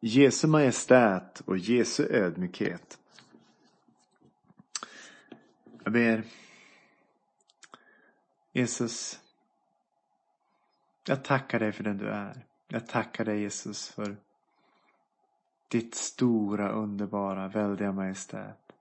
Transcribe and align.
Jesu 0.00 0.46
majestät 0.46 1.40
och 1.40 1.58
Jesu 1.58 2.06
ödmjukhet. 2.10 2.98
Jag 5.84 5.92
ber 5.92 6.24
Jesus, 8.52 9.20
jag 11.06 11.24
tackar 11.24 11.58
dig 11.58 11.72
för 11.72 11.84
den 11.84 11.98
du 11.98 12.08
är. 12.08 12.44
Jag 12.68 12.86
tackar 12.86 13.24
dig 13.24 13.40
Jesus 13.40 13.88
för 13.88 14.16
ditt 15.68 15.94
stora, 15.94 16.70
underbara, 16.72 17.48
väldiga 17.48 17.92
majestät. 17.92 18.72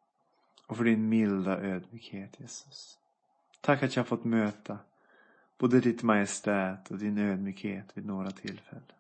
Och 0.68 0.78
för 0.78 0.84
din 0.84 1.10
milda 1.10 1.58
ödmjukhet 1.58 2.40
Jesus. 2.40 3.00
Tack 3.62 3.84
att 3.84 3.96
jag 3.96 4.08
fått 4.08 4.24
möta 4.24 4.78
både 5.58 5.80
ditt 5.80 6.04
majestät 6.04 6.92
och 6.92 6.98
din 6.98 7.18
ödmjukhet 7.18 7.86
vid 7.94 8.06
några 8.06 8.32
tillfällen. 8.32 8.99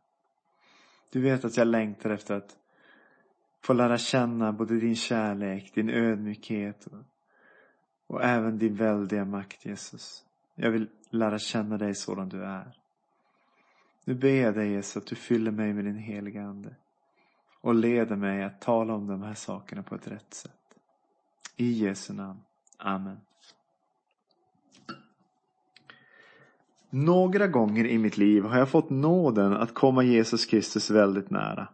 Du 1.09 1.21
vet 1.21 1.45
att 1.45 1.57
jag 1.57 1.67
längtar 1.67 2.09
efter 2.09 2.35
att 2.35 2.57
få 3.61 3.73
lära 3.73 3.97
känna 3.97 4.53
både 4.53 4.79
din 4.79 4.95
kärlek, 4.95 5.71
din 5.73 5.89
ödmjukhet 5.89 6.85
och, 6.85 7.03
och 8.07 8.23
även 8.23 8.57
din 8.57 8.75
väldiga 8.75 9.25
makt 9.25 9.65
Jesus. 9.65 10.25
Jag 10.55 10.71
vill 10.71 10.89
lära 11.09 11.39
känna 11.39 11.77
dig 11.77 11.95
sådan 11.95 12.29
du 12.29 12.43
är. 12.43 12.77
Nu 14.05 14.13
ber 14.15 14.41
jag 14.41 14.55
dig 14.55 14.71
Jesus 14.71 14.97
att 14.97 15.07
du 15.07 15.15
fyller 15.15 15.51
mig 15.51 15.73
med 15.73 15.85
din 15.85 15.97
heliga 15.97 16.43
Ande 16.43 16.75
och 17.61 17.75
leder 17.75 18.15
mig 18.15 18.43
att 18.43 18.61
tala 18.61 18.93
om 18.93 19.07
de 19.07 19.21
här 19.21 19.33
sakerna 19.33 19.83
på 19.83 19.95
ett 19.95 20.07
rätt 20.07 20.33
sätt. 20.33 20.51
I 21.55 21.71
Jesu 21.71 22.13
namn. 22.13 22.39
Amen. 22.77 23.17
Några 26.89 27.47
gånger 27.47 27.85
i 27.85 27.97
mitt 27.97 28.17
liv 28.17 28.43
har 28.43 28.59
jag 28.59 28.69
fått 28.69 28.89
nåden 28.89 29.53
att 29.53 29.73
komma 29.73 30.03
Jesus 30.03 30.45
Kristus 30.45 30.91
väldigt 30.91 31.29
nära. 31.29 31.67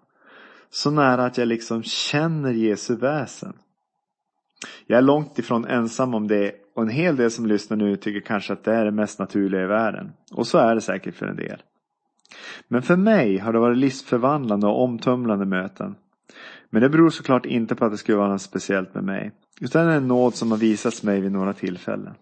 Så 0.70 0.92
nära 0.92 1.26
att 1.26 1.38
jag 1.38 1.48
liksom 1.48 1.84
känner 1.84 2.52
Jesu 2.52 2.96
väsen. 2.96 3.54
Jag 4.88 4.98
är 4.98 5.02
långt 5.02 5.40
ifrån 5.40 5.66
ensam 5.66 6.14
om 6.14 6.28
det 6.28 6.52
och 6.76 6.84
en 6.84 6.90
hel 6.90 7.16
del 7.16 7.32
som 7.32 7.46
lyssnar 7.46 7.78
nu 7.78 7.96
tycker 7.96 8.20
kanske 8.20 8.54
att 8.54 8.64
det 8.64 8.74
är 8.74 8.86
det 8.86 8.92
mest 8.92 9.20
naturliga 9.20 9.64
i 9.64 9.66
världen. 9.66 10.12
Och 10.32 10.48
så 10.48 10.58
är 10.58 10.76
det 10.76 10.82
säkert 10.82 11.16
för 11.16 11.26
en 11.26 11.36
del. 11.36 11.62
Men 12.68 12.82
för 12.82 12.96
mig 12.96 13.38
har 13.38 13.54
det 13.54 13.60
varit 13.60 13.78
livsförvandlande 13.78 14.68
och 14.68 14.84
omtumlande 14.84 15.46
möten. 15.46 15.96
Men 16.70 16.82
det 16.82 16.90
beror 16.90 17.10
såklart 17.10 17.46
inte 17.46 17.76
på 17.76 17.86
att 17.86 17.92
det 17.92 17.98
skulle 17.98 18.18
vara 18.18 18.32
något 18.32 18.42
speciellt 18.42 18.96
med 18.96 19.04
mig. 19.04 19.32
Utan 19.62 19.86
det 19.86 19.94
är 19.94 19.98
en 19.98 20.08
nåd 20.08 20.36
som 20.36 20.52
har 20.52 20.58
visats 20.58 21.04
mig 21.04 21.22
vid 21.22 21.32
några 21.32 21.54
tillfällen. 21.54 22.14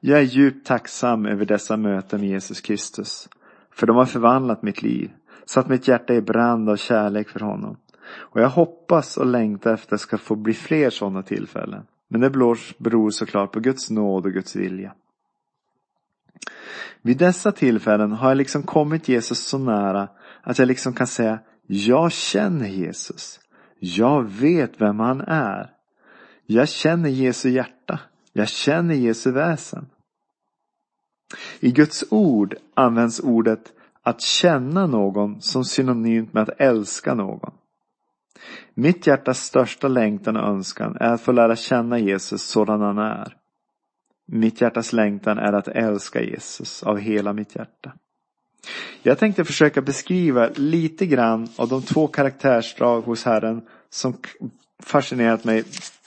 Jag 0.00 0.18
är 0.18 0.22
djupt 0.22 0.66
tacksam 0.66 1.26
över 1.26 1.44
dessa 1.44 1.76
möten 1.76 2.20
med 2.20 2.28
Jesus 2.28 2.60
Kristus. 2.60 3.28
För 3.70 3.86
de 3.86 3.96
har 3.96 4.06
förvandlat 4.06 4.62
mitt 4.62 4.82
liv. 4.82 5.10
Satt 5.46 5.68
mitt 5.68 5.88
hjärta 5.88 6.14
i 6.14 6.20
brand 6.20 6.70
av 6.70 6.76
kärlek 6.76 7.28
för 7.28 7.40
honom. 7.40 7.76
Och 8.14 8.40
jag 8.40 8.48
hoppas 8.48 9.16
och 9.16 9.26
längtar 9.26 9.74
efter 9.74 9.86
att 9.86 10.00
det 10.00 10.02
ska 10.02 10.18
få 10.18 10.36
bli 10.36 10.54
fler 10.54 10.90
sådana 10.90 11.22
tillfällen. 11.22 11.82
Men 12.08 12.20
det 12.20 12.30
beror 12.78 13.10
såklart 13.10 13.52
på 13.52 13.60
Guds 13.60 13.90
nåd 13.90 14.26
och 14.26 14.32
Guds 14.32 14.56
vilja. 14.56 14.94
Vid 17.02 17.18
dessa 17.18 17.52
tillfällen 17.52 18.12
har 18.12 18.28
jag 18.28 18.36
liksom 18.36 18.62
kommit 18.62 19.08
Jesus 19.08 19.38
så 19.38 19.58
nära 19.58 20.08
att 20.42 20.58
jag 20.58 20.68
liksom 20.68 20.92
kan 20.92 21.06
säga 21.06 21.38
jag 21.66 22.12
känner 22.12 22.68
Jesus. 22.68 23.40
Jag 23.78 24.22
vet 24.22 24.80
vem 24.80 25.00
han 25.00 25.20
är. 25.20 25.70
Jag 26.46 26.68
känner 26.68 27.08
Jesu 27.08 27.50
hjärta. 27.50 28.00
Jag 28.32 28.48
känner 28.48 28.94
Jesu 28.94 29.30
väsen. 29.30 29.86
I 31.60 31.70
Guds 31.72 32.04
ord 32.10 32.54
används 32.74 33.20
ordet 33.20 33.72
att 34.02 34.20
känna 34.20 34.86
någon 34.86 35.40
som 35.40 35.64
synonymt 35.64 36.32
med 36.32 36.42
att 36.42 36.60
älska 36.60 37.14
någon. 37.14 37.52
Mitt 38.74 39.06
hjärtas 39.06 39.40
största 39.40 39.88
längtan 39.88 40.36
och 40.36 40.48
önskan 40.48 40.96
är 41.00 41.12
att 41.12 41.20
få 41.20 41.32
lära 41.32 41.56
känna 41.56 41.98
Jesus 41.98 42.42
sådan 42.42 42.80
han 42.80 42.98
är. 42.98 43.36
Mitt 44.26 44.60
hjärtas 44.60 44.92
längtan 44.92 45.38
är 45.38 45.52
att 45.52 45.68
älska 45.68 46.22
Jesus 46.22 46.82
av 46.82 46.98
hela 46.98 47.32
mitt 47.32 47.56
hjärta. 47.56 47.92
Jag 49.02 49.18
tänkte 49.18 49.44
försöka 49.44 49.82
beskriva 49.82 50.48
lite 50.54 51.06
grann 51.06 51.48
av 51.56 51.68
de 51.68 51.82
två 51.82 52.06
karaktärsdrag 52.06 53.02
hos 53.02 53.24
Herren 53.24 53.62
som 53.90 54.16
fascinerat 54.82 55.44
mig 55.44 55.64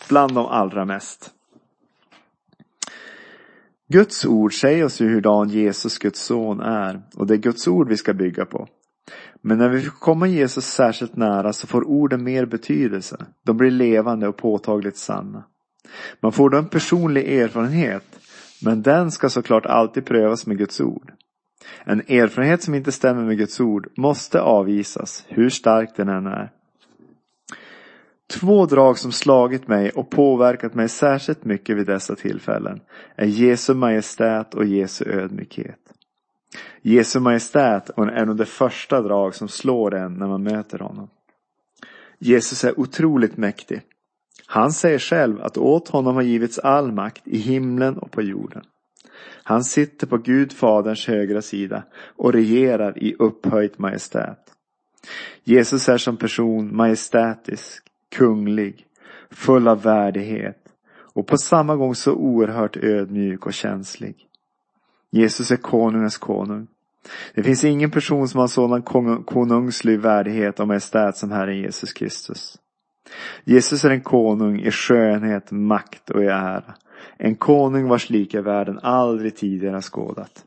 bland 0.09 0.33
de 0.33 0.45
allra 0.45 0.85
mest. 0.85 1.34
Guds 3.87 4.25
ord 4.25 4.53
säger 4.53 4.85
oss 4.85 5.01
ju 5.01 5.09
hurdan 5.09 5.49
Jesus, 5.49 5.97
Guds 5.97 6.21
son, 6.21 6.59
är 6.59 7.01
och 7.15 7.27
det 7.27 7.33
är 7.33 7.37
Guds 7.37 7.67
ord 7.67 7.89
vi 7.89 7.97
ska 7.97 8.13
bygga 8.13 8.45
på. 8.45 8.67
Men 9.41 9.57
när 9.57 9.69
vi 9.69 9.81
får 9.81 9.99
komma 9.99 10.27
Jesus 10.27 10.65
särskilt 10.65 11.15
nära 11.15 11.53
så 11.53 11.67
får 11.67 11.87
orden 11.87 12.23
mer 12.23 12.45
betydelse. 12.45 13.25
De 13.43 13.57
blir 13.57 13.71
levande 13.71 14.27
och 14.27 14.37
påtagligt 14.37 14.97
sanna. 14.97 15.43
Man 16.19 16.31
får 16.31 16.49
då 16.49 16.57
en 16.57 16.69
personlig 16.69 17.39
erfarenhet, 17.39 18.19
men 18.61 18.81
den 18.81 19.11
ska 19.11 19.29
såklart 19.29 19.65
alltid 19.65 20.05
prövas 20.05 20.45
med 20.45 20.57
Guds 20.57 20.81
ord. 20.81 21.11
En 21.85 21.99
erfarenhet 21.99 22.63
som 22.63 22.75
inte 22.75 22.91
stämmer 22.91 23.23
med 23.23 23.37
Guds 23.37 23.59
ord 23.59 23.87
måste 23.97 24.41
avvisas, 24.41 25.25
hur 25.27 25.49
stark 25.49 25.95
den 25.95 26.09
än 26.09 26.27
är. 26.27 26.51
Två 28.27 28.65
drag 28.65 28.97
som 28.97 29.11
slagit 29.11 29.67
mig 29.67 29.89
och 29.89 30.09
påverkat 30.09 30.73
mig 30.73 30.89
särskilt 30.89 31.45
mycket 31.45 31.77
vid 31.77 31.87
dessa 31.87 32.15
tillfällen 32.15 32.81
är 33.15 33.25
Jesu 33.25 33.73
majestät 33.73 34.53
och 34.53 34.65
Jesu 34.65 35.05
ödmjukhet. 35.05 35.79
Jesu 36.81 37.19
majestät 37.19 37.89
är 37.89 38.25
nog 38.25 38.37
det 38.37 38.45
första 38.45 39.01
drag 39.01 39.35
som 39.35 39.47
slår 39.47 39.95
en 39.95 40.13
när 40.13 40.27
man 40.27 40.43
möter 40.43 40.79
honom. 40.79 41.09
Jesus 42.19 42.63
är 42.63 42.79
otroligt 42.79 43.37
mäktig. 43.37 43.81
Han 44.47 44.71
säger 44.71 44.99
själv 44.99 45.41
att 45.41 45.57
åt 45.57 45.89
honom 45.89 46.15
har 46.15 46.21
givits 46.21 46.59
all 46.59 46.91
makt 46.91 47.27
i 47.27 47.37
himlen 47.37 47.97
och 47.97 48.11
på 48.11 48.21
jorden. 48.21 48.63
Han 49.43 49.63
sitter 49.63 50.07
på 50.07 50.17
Gud 50.17 50.53
faderns 50.53 51.07
högra 51.07 51.41
sida 51.41 51.83
och 52.15 52.33
regerar 52.33 53.03
i 53.03 53.15
upphöjt 53.19 53.79
majestät. 53.79 54.39
Jesus 55.43 55.89
är 55.89 55.97
som 55.97 56.17
person 56.17 56.75
majestätisk, 56.75 57.83
kunglig, 58.17 58.85
full 59.31 59.67
av 59.67 59.81
värdighet 59.81 60.57
och 61.15 61.27
på 61.27 61.37
samma 61.37 61.75
gång 61.75 61.95
så 61.95 62.13
oerhört 62.13 62.77
ödmjuk 62.77 63.45
och 63.45 63.53
känslig. 63.53 64.15
Jesus 65.11 65.51
är 65.51 65.57
konungens 65.57 66.17
konung. 66.17 66.67
Det 67.33 67.43
finns 67.43 67.63
ingen 67.63 67.91
person 67.91 68.27
som 68.27 68.39
har 68.39 68.47
sådan 68.47 68.83
konungslig 69.25 69.99
värdighet 69.99 70.59
och 70.59 70.67
majestät 70.67 71.17
som 71.17 71.31
Herren 71.31 71.57
Jesus 71.57 71.93
Kristus. 71.93 72.57
Jesus 73.43 73.85
är 73.85 73.89
en 73.89 74.01
konung 74.01 74.59
i 74.59 74.71
skönhet, 74.71 75.51
makt 75.51 76.09
och 76.09 76.23
i 76.23 76.25
ära. 76.25 76.75
En 77.17 77.35
konung 77.35 77.87
vars 77.87 78.09
lika 78.09 78.41
världen 78.41 78.79
aldrig 78.83 79.35
tidigare 79.35 79.73
har 79.73 79.81
skådat. 79.81 80.45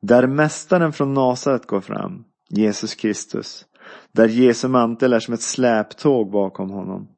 Där 0.00 0.26
mästaren 0.26 0.92
från 0.92 1.14
Nasaret 1.14 1.66
går 1.66 1.80
fram, 1.80 2.24
Jesus 2.48 2.94
Kristus, 2.94 3.66
där 4.12 4.28
Jesu 4.28 4.68
mantel 4.68 5.12
är 5.12 5.20
som 5.20 5.34
ett 5.34 5.42
släptåg 5.42 6.30
bakom 6.30 6.70
honom. 6.70 7.08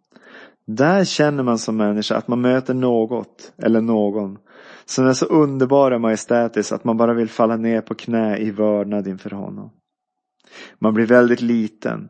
Där 0.67 1.05
känner 1.05 1.43
man 1.43 1.59
som 1.59 1.77
människa 1.77 2.17
att 2.17 2.29
man 2.29 2.41
möter 2.41 2.75
något 2.75 3.53
eller 3.59 3.81
någon 3.81 4.39
som 4.85 5.07
är 5.07 5.13
så 5.13 5.27
underbar 5.27 5.91
och 5.91 6.01
majestätisk 6.01 6.73
att 6.73 6.85
man 6.85 6.97
bara 6.97 7.15
vill 7.15 7.29
falla 7.29 7.57
ner 7.57 7.81
på 7.81 7.95
knä 7.95 8.39
i 8.39 8.51
vördnad 8.51 9.09
inför 9.09 9.31
honom. 9.31 9.71
Man 10.79 10.95
blir 10.95 11.07
väldigt 11.07 11.41
liten. 11.41 12.09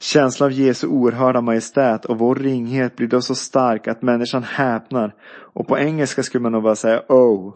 Känslan 0.00 0.46
av 0.46 0.52
Jesu 0.52 0.86
oerhörda 0.86 1.40
majestät 1.40 2.04
och 2.04 2.18
vår 2.18 2.34
ringhet 2.34 2.96
blir 2.96 3.08
då 3.08 3.20
så 3.20 3.34
stark 3.34 3.88
att 3.88 4.02
människan 4.02 4.42
häpnar. 4.42 5.14
Och 5.54 5.68
på 5.68 5.78
engelska 5.78 6.22
skulle 6.22 6.42
man 6.42 6.52
nog 6.52 6.62
bara 6.62 6.76
säga 6.76 7.02
oh. 7.08 7.54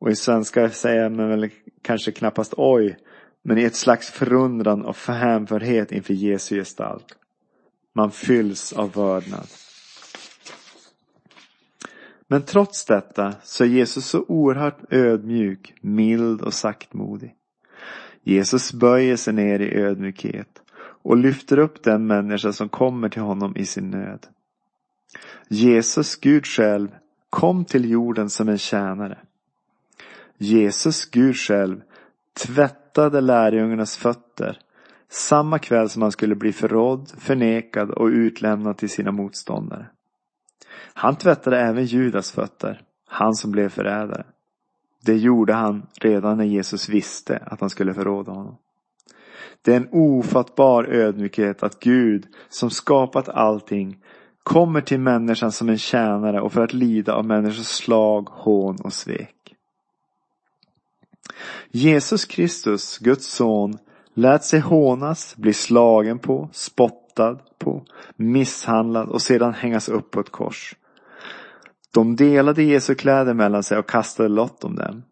Och 0.00 0.10
i 0.10 0.16
svenska 0.16 0.70
säger 0.70 1.08
man 1.08 1.28
väl 1.28 1.50
kanske 1.82 2.12
knappast 2.12 2.54
oj. 2.56 2.96
Men 3.42 3.58
i 3.58 3.62
ett 3.62 3.76
slags 3.76 4.10
förundran 4.10 4.84
och 4.84 4.96
hänförhet 4.96 5.92
inför 5.92 6.14
Jesu 6.14 6.56
gestalt. 6.56 7.16
Man 7.92 8.10
fylls 8.10 8.72
av 8.72 8.92
vördnad. 8.92 9.46
Men 12.26 12.42
trots 12.42 12.84
detta 12.84 13.34
så 13.42 13.64
är 13.64 13.68
Jesus 13.68 14.06
så 14.06 14.24
oerhört 14.28 14.92
ödmjuk, 14.92 15.74
mild 15.80 16.40
och 16.40 16.54
saktmodig. 16.54 17.34
Jesus 18.22 18.72
böjer 18.72 19.16
sig 19.16 19.34
ner 19.34 19.60
i 19.60 19.74
ödmjukhet 19.74 20.62
och 21.02 21.16
lyfter 21.16 21.58
upp 21.58 21.82
den 21.82 22.06
människa 22.06 22.52
som 22.52 22.68
kommer 22.68 23.08
till 23.08 23.22
honom 23.22 23.56
i 23.56 23.66
sin 23.66 23.90
nöd. 23.90 24.26
Jesus, 25.48 26.16
Gud 26.16 26.46
själv, 26.46 26.88
kom 27.30 27.64
till 27.64 27.90
jorden 27.90 28.30
som 28.30 28.48
en 28.48 28.58
tjänare. 28.58 29.18
Jesus, 30.38 31.04
Gud 31.04 31.36
själv, 31.36 31.80
tvättade 32.94 33.20
lärjungarnas 33.20 33.96
fötter 33.96 34.58
samma 35.08 35.58
kväll 35.58 35.88
som 35.88 36.02
han 36.02 36.12
skulle 36.12 36.34
bli 36.34 36.52
förrådd, 36.52 37.10
förnekad 37.18 37.90
och 37.90 38.06
utlämnad 38.06 38.78
till 38.78 38.90
sina 38.90 39.12
motståndare. 39.12 39.86
Han 40.94 41.16
tvättade 41.16 41.60
även 41.60 41.84
Judas 41.84 42.32
fötter, 42.32 42.82
han 43.06 43.34
som 43.34 43.50
blev 43.50 43.68
förrädare. 43.68 44.24
Det 45.04 45.16
gjorde 45.16 45.52
han 45.52 45.86
redan 46.00 46.36
när 46.36 46.44
Jesus 46.44 46.88
visste 46.88 47.36
att 47.46 47.60
han 47.60 47.70
skulle 47.70 47.94
förråda 47.94 48.32
honom. 48.32 48.56
Det 49.62 49.72
är 49.72 49.76
en 49.76 49.88
ofattbar 49.92 50.84
ödmjukhet 50.84 51.62
att 51.62 51.80
Gud, 51.80 52.26
som 52.48 52.70
skapat 52.70 53.28
allting, 53.28 53.98
kommer 54.42 54.80
till 54.80 55.00
människan 55.00 55.52
som 55.52 55.68
en 55.68 55.78
tjänare 55.78 56.40
och 56.40 56.52
för 56.52 56.64
att 56.64 56.72
lida 56.72 57.14
av 57.14 57.24
människors 57.24 57.66
slag, 57.66 58.28
hån 58.30 58.76
och 58.84 58.92
svek. 58.92 59.39
Jesus 61.70 62.24
Kristus, 62.24 62.98
Guds 62.98 63.26
son, 63.26 63.78
lät 64.14 64.44
sig 64.44 64.60
hånas, 64.60 65.36
bli 65.36 65.52
slagen 65.52 66.18
på, 66.18 66.48
spottad 66.52 67.38
på, 67.58 67.84
misshandlad 68.16 69.08
och 69.08 69.22
sedan 69.22 69.54
hängas 69.54 69.88
upp 69.88 70.10
på 70.10 70.20
ett 70.20 70.30
kors. 70.30 70.76
De 71.94 72.16
delade 72.16 72.62
Jesu 72.62 72.94
kläder 72.94 73.34
mellan 73.34 73.62
sig 73.62 73.78
och 73.78 73.88
kastade 73.88 74.28
lott 74.28 74.64
om 74.64 74.76
dem. 74.76 75.02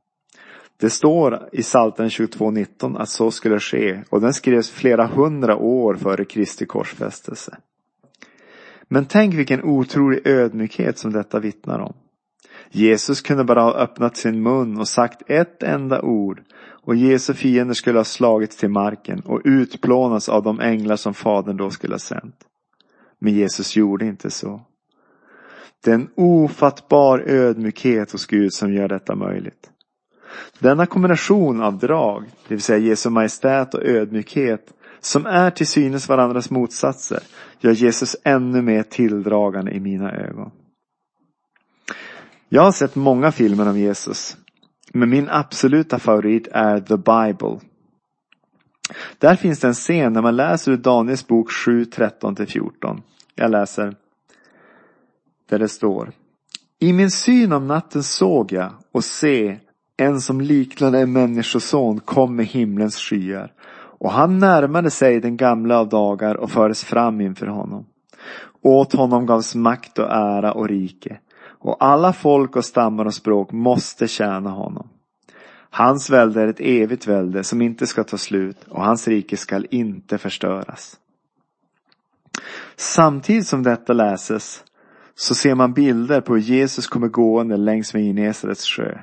Det 0.81 0.91
står 0.91 1.49
i 1.53 1.63
Psaltaren 1.63 2.11
22.19 2.11 2.99
att 2.99 3.09
så 3.09 3.31
skulle 3.31 3.61
ske 3.61 4.03
och 4.11 4.21
den 4.21 4.35
skrevs 4.35 4.71
flera 4.71 5.07
hundra 5.07 5.57
år 5.57 5.95
före 5.95 6.25
Kristi 6.25 6.67
korsfästelse. 6.67 7.59
Men 8.89 9.07
tänk 9.07 9.35
vilken 9.35 9.65
otrolig 9.65 10.27
ödmjukhet 10.27 10.99
som 10.99 11.13
detta 11.13 11.41
vittnar 11.41 11.79
om. 11.79 11.95
Jesus 12.71 13.21
kunde 13.21 13.45
bara 13.45 13.63
ha 13.63 13.75
öppnat 13.75 14.17
sin 14.17 14.43
mun 14.43 14.79
och 14.79 14.89
sagt 14.89 15.23
ett 15.31 15.63
enda 15.63 16.03
ord 16.03 16.43
och 16.89 16.97
Jesu 16.97 17.35
fiender 17.35 17.75
skulle 17.75 17.99
ha 17.99 18.05
slagits 18.05 18.57
till 18.57 18.69
marken 18.69 19.21
och 19.21 19.41
utplånats 19.45 20.29
av 20.29 20.43
de 20.43 20.61
änglar 20.61 20.97
som 20.97 21.15
Fadern 21.15 21.57
då 21.57 21.71
skulle 21.71 21.95
ha 21.95 21.99
sänt. 21.99 22.37
Men 23.19 23.35
Jesus 23.35 23.77
gjorde 23.77 24.07
inte 24.07 24.31
så. 24.31 24.61
Det 25.85 25.91
är 25.91 25.95
en 25.95 26.09
ofattbar 26.15 27.25
ödmjukhet 27.27 28.13
hos 28.13 28.27
Gud 28.27 28.53
som 28.53 28.73
gör 28.73 28.89
detta 28.89 29.15
möjligt. 29.15 29.71
Denna 30.59 30.87
kombination 30.87 31.63
av 31.63 31.79
drag, 31.79 32.25
det 32.49 32.55
vill 32.55 32.63
säga 32.63 32.79
Jesu 32.79 33.11
majestät 33.11 33.75
och 33.75 33.83
ödmjukhet, 33.83 34.73
som 35.01 35.27
är 35.27 35.51
till 35.51 35.67
synes 35.67 36.09
varandras 36.09 36.51
motsatser, 36.51 37.21
gör 37.61 37.73
Jesus 37.73 38.17
ännu 38.25 38.63
mer 38.63 38.83
tilldragande 38.83 39.71
i 39.73 39.81
mina 39.81 40.13
ögon. 40.13 40.51
Jag 42.51 42.63
har 42.63 42.73
sett 42.73 42.95
många 42.95 43.33
filmer 43.33 43.69
om 43.69 43.79
Jesus. 43.79 44.37
Men 44.93 45.11
min 45.11 45.29
absoluta 45.29 45.99
favorit 45.99 46.49
är 46.53 46.81
The 46.81 46.97
Bible. 46.97 47.61
Där 49.19 49.37
finns 49.37 49.61
det 49.61 49.69
en 49.69 49.75
scen 49.75 50.13
när 50.13 50.23
man 50.23 50.37
läser 50.37 50.73
ur 50.73 50.77
Daniels 50.77 51.27
bok 51.27 51.53
7, 51.53 51.85
13-14. 51.85 53.01
Jag 53.35 53.51
läser. 53.51 53.97
Där 55.49 55.59
det 55.59 55.69
står. 55.69 56.13
I 56.79 56.93
min 56.93 57.11
syn 57.11 57.53
om 57.53 57.67
natten 57.67 58.03
såg 58.03 58.53
jag 58.53 58.71
och 58.93 59.05
se 59.05 59.59
en 59.97 60.21
som 60.21 60.41
liknade 60.41 61.01
en 61.01 61.13
människoson 61.13 62.01
kom 62.01 62.37
med 62.37 62.47
himlens 62.47 62.97
skyar. 62.97 63.53
Och 64.01 64.11
han 64.13 64.39
närmade 64.39 64.91
sig 64.91 65.21
den 65.21 65.37
gamla 65.37 65.79
av 65.79 65.89
dagar 65.89 66.35
och 66.35 66.51
fördes 66.51 66.85
fram 66.85 67.21
inför 67.21 67.47
honom. 67.47 67.87
Åt 68.63 68.93
honom 68.93 69.27
gavs 69.27 69.55
makt 69.55 69.99
och 69.99 70.11
ära 70.11 70.53
och 70.53 70.69
rike 70.69 71.19
och 71.59 71.77
alla 71.85 72.13
folk 72.13 72.57
och 72.57 72.65
stammar 72.65 73.05
och 73.05 73.15
språk 73.15 73.53
måste 73.53 74.09
tjäna 74.09 74.51
honom. 74.51 74.89
Hans 75.71 76.11
välde 76.11 76.43
är 76.43 76.47
ett 76.47 76.61
evigt 76.61 77.07
välde 77.07 77.45
som 77.45 77.63
inte 77.63 77.87
ska 77.87 78.05
ta 78.05 78.19
slut 78.19 78.65
och 78.69 78.85
hans 78.85 79.09
rike 79.09 79.37
skall 79.37 79.67
inte 79.71 80.19
förstöras. 80.19 80.97
Samtidigt 82.77 83.47
som 83.47 83.63
detta 83.63 83.93
läses 83.93 84.65
så 85.15 85.35
ser 85.35 85.55
man 85.55 85.73
bilder 85.73 86.21
på 86.21 86.35
hur 86.35 86.43
Jesus 86.43 86.87
kommer 86.87 87.09
gående 87.09 87.57
längs 87.57 87.95
med 87.95 88.03
Genesarets 88.03 88.67
sjö. 88.67 88.99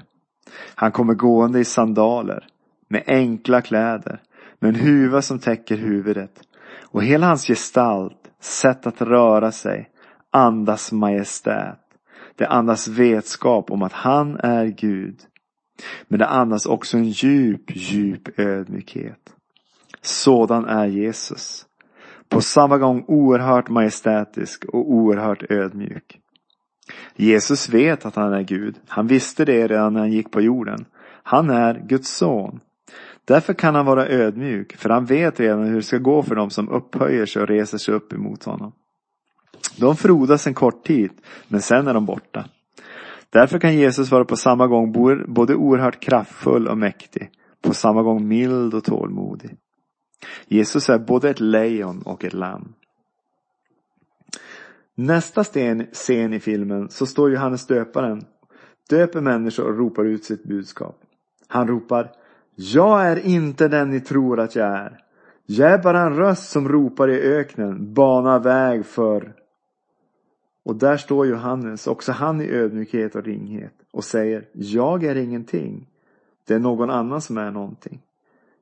Han 0.75 0.92
kommer 0.92 1.13
gående 1.13 1.60
i 1.60 1.66
sandaler, 1.66 2.48
med 2.90 3.04
enkla 3.07 3.62
kläder, 3.62 4.22
med 4.60 4.69
en 4.69 4.75
huva 4.75 5.22
som 5.22 5.40
täcker 5.40 5.78
huvudet. 5.78 6.42
Och 6.92 7.04
hela 7.04 7.28
hans 7.28 7.48
gestalt, 7.48 8.31
sätt 8.42 8.88
att 8.88 9.02
röra 9.02 9.52
sig, 9.52 9.90
andas 10.31 10.92
majestät. 10.92 11.85
Det 12.38 12.48
andas 12.48 12.88
vetskap 12.88 13.72
om 13.72 13.82
att 13.82 13.94
han 13.94 14.40
är 14.40 14.66
Gud. 14.66 15.20
Men 16.08 16.20
det 16.20 16.28
andas 16.28 16.66
också 16.66 16.98
en 16.98 17.10
djup, 17.10 17.76
djup 17.76 18.40
ödmjukhet. 18.40 19.36
Sådan 20.02 20.66
är 20.66 20.86
Jesus. 20.86 21.66
På 22.30 22.42
samma 22.42 22.78
gång 22.78 23.06
oerhört 23.08 23.70
majestätisk 23.70 24.66
och 24.66 24.92
oerhört 24.92 25.52
ödmjuk. 25.52 26.20
Jesus 27.16 27.70
vet 27.70 28.06
att 28.06 28.16
han 28.16 28.34
är 28.34 28.42
Gud. 28.42 28.76
Han 28.88 29.08
visste 29.08 29.46
det 29.46 29.68
redan 29.68 29.94
när 29.94 30.00
han 30.00 30.12
gick 30.12 30.31
på 30.31 30.42
jorden. 30.42 30.86
Han 31.24 31.50
är 31.50 31.80
Guds 31.88 32.10
son. 32.10 32.60
Därför 33.26 33.54
kan 33.54 33.76
han 33.76 33.86
vara 33.86 34.08
ödmjuk, 34.08 34.76
för 34.76 34.90
han 34.90 35.06
vet 35.06 35.40
redan 35.40 35.64
hur 35.64 35.76
det 35.76 35.84
ska 35.84 35.98
gå 35.98 36.24
för 36.24 36.36
dem 36.36 36.50
som 36.50 36.70
upphöjer 36.70 37.26
sig 37.26 37.42
och 37.42 37.48
reser 37.48 37.78
sig 37.78 37.94
upp 37.94 38.14
emot 38.14 38.44
honom. 38.44 38.72
De 39.78 39.96
frodas 39.96 40.48
en 40.48 40.54
kort 40.54 40.84
tid, 40.84 41.12
men 41.48 41.62
sen 41.62 41.88
är 41.88 41.94
de 41.94 42.06
borta. 42.06 42.46
Därför 43.30 43.60
kan 43.60 43.75
Jesus 43.75 44.12
vara 44.12 44.25
på 44.25 44.36
samma 44.36 44.68
gång 44.68 44.92
både 45.28 45.56
oerhört 45.56 46.00
kraftfull 46.00 46.68
och 46.68 46.78
mäktig, 46.78 47.30
på 47.62 47.74
samma 47.74 48.04
gång 48.04 48.28
mild 48.28 48.74
och 48.74 48.84
tålmodig. 48.84 49.57
Jesus 50.48 50.90
är 50.90 51.00
både 51.00 51.30
ett 51.30 51.40
lejon 51.40 52.02
och 52.02 52.24
ett 52.24 52.34
lamm. 52.34 52.74
Nästa 54.96 55.44
scen 55.44 56.34
i 56.34 56.40
filmen 56.40 56.90
så 56.90 57.06
står 57.06 57.31
Johannes 57.31 57.68
döparen, 57.68 58.25
döper 58.90 59.22
människor 59.22 59.66
och 59.66 59.78
ropar 59.78 60.06
ut 60.06 60.25
sitt 60.25 60.44
budskap. 60.44 61.00
Han 61.48 61.68
ropar 61.68 62.12
Jag 62.56 63.06
är 63.06 63.25
inte 63.25 63.68
den 63.68 63.90
ni 63.90 64.00
tror 64.00 64.40
att 64.40 64.56
jag 64.56 64.68
är. 64.68 65.00
Jag 65.46 65.72
är 65.72 65.78
bara 65.78 66.02
en 66.02 66.16
röst 66.16 66.50
som 66.50 66.69
ropar 66.69 67.10
i 67.10 67.22
öknen, 67.22 67.94
bana 67.94 68.40
väg 68.40 68.86
för 68.86 69.34
och 70.66 70.76
där 70.76 70.98
står 70.98 71.28
Johannes, 71.28 71.88
också 71.88 72.12
han 72.12 72.42
i 72.42 72.50
ödmjukhet 72.50 73.16
och 73.16 73.24
ringhet 73.24 73.74
och 73.92 74.04
säger 74.04 74.48
Jag 74.54 75.04
är 75.04 75.16
ingenting. 75.16 75.88
Det 76.48 76.54
är 76.54 76.60
någon 76.60 76.90
annan 76.90 77.22
som 77.22 77.38
är 77.38 77.52
någonting. 77.52 78.02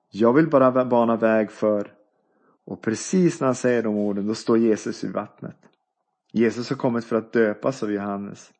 Jag 0.10 0.34
vill 0.34 0.50
bara 0.50 0.86
bana 0.86 1.16
väg 1.16 1.52
för 1.52 1.92
och 2.66 2.82
precis 2.82 3.40
när 3.40 3.46
han 3.46 3.56
säger 3.56 3.84
de 3.84 3.96
orden 3.96 4.28
då 4.28 4.36
står 4.36 4.58
Jesus 4.58 5.04
vid 5.04 5.12
vattnet. 5.12 5.58
Jesus 6.32 6.70
har 6.70 6.78
kommit 6.78 7.06
för 7.06 7.16
att 7.16 7.34
döpas 7.34 7.84
av 7.84 7.92
Johannes. 7.92 8.52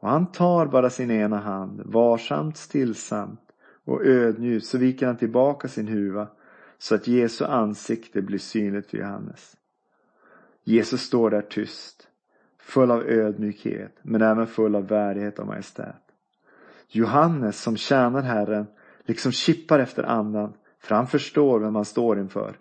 Och 0.00 0.08
han 0.08 0.32
tar 0.32 0.66
bara 0.66 0.90
sin 0.90 1.10
ena 1.10 1.38
hand, 1.38 1.82
varsamt, 1.84 2.56
stillsamt 2.56 3.40
och 3.84 4.04
ödmjukt 4.04 4.66
så 4.66 4.78
viker 4.78 5.06
han 5.06 5.16
tillbaka 5.16 5.68
sin 5.68 5.88
huva 5.88 6.28
så 6.78 6.94
att 6.94 7.06
Jesu 7.06 7.44
ansikte 7.44 8.22
blir 8.22 8.38
synligt 8.38 8.90
för 8.90 8.98
Johannes. 8.98 9.56
Jesus 10.64 11.00
står 11.00 11.30
där 11.30 11.42
tyst 11.42 12.08
full 12.66 12.90
av 12.90 13.02
ödmjukhet, 13.02 13.98
men 14.02 14.22
även 14.22 14.46
full 14.46 14.74
av 14.74 14.86
värdighet 14.86 15.38
och 15.38 15.46
majestät. 15.46 16.02
Johannes 16.88 17.62
som 17.62 17.76
tjänar 17.76 18.22
Herren 18.22 18.66
liksom 19.04 19.32
kippar 19.32 19.78
efter 19.78 20.02
andan, 20.02 20.52
för 20.80 20.94
han 20.94 21.06
förstår 21.06 21.60
vem 21.60 21.74
han 21.74 21.84
står 21.84 22.18
inför. 22.18 22.56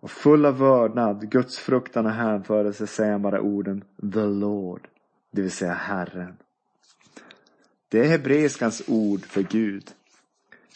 Och 0.00 0.10
full 0.10 0.46
av 0.46 0.58
vördnad, 0.58 1.30
Guds 1.30 1.58
fruktan 1.58 2.06
och 2.06 2.12
hänförelse 2.12 2.86
säger 2.86 3.12
han 3.12 3.22
bara 3.22 3.40
orden 3.40 3.84
The 4.12 4.26
Lord, 4.26 4.88
det 5.30 5.42
vill 5.42 5.50
säga 5.50 5.72
Herren. 5.72 6.36
Det 7.88 8.00
är 8.00 8.08
hebreiskans 8.08 8.82
ord 8.88 9.20
för 9.20 9.42
Gud. 9.42 9.84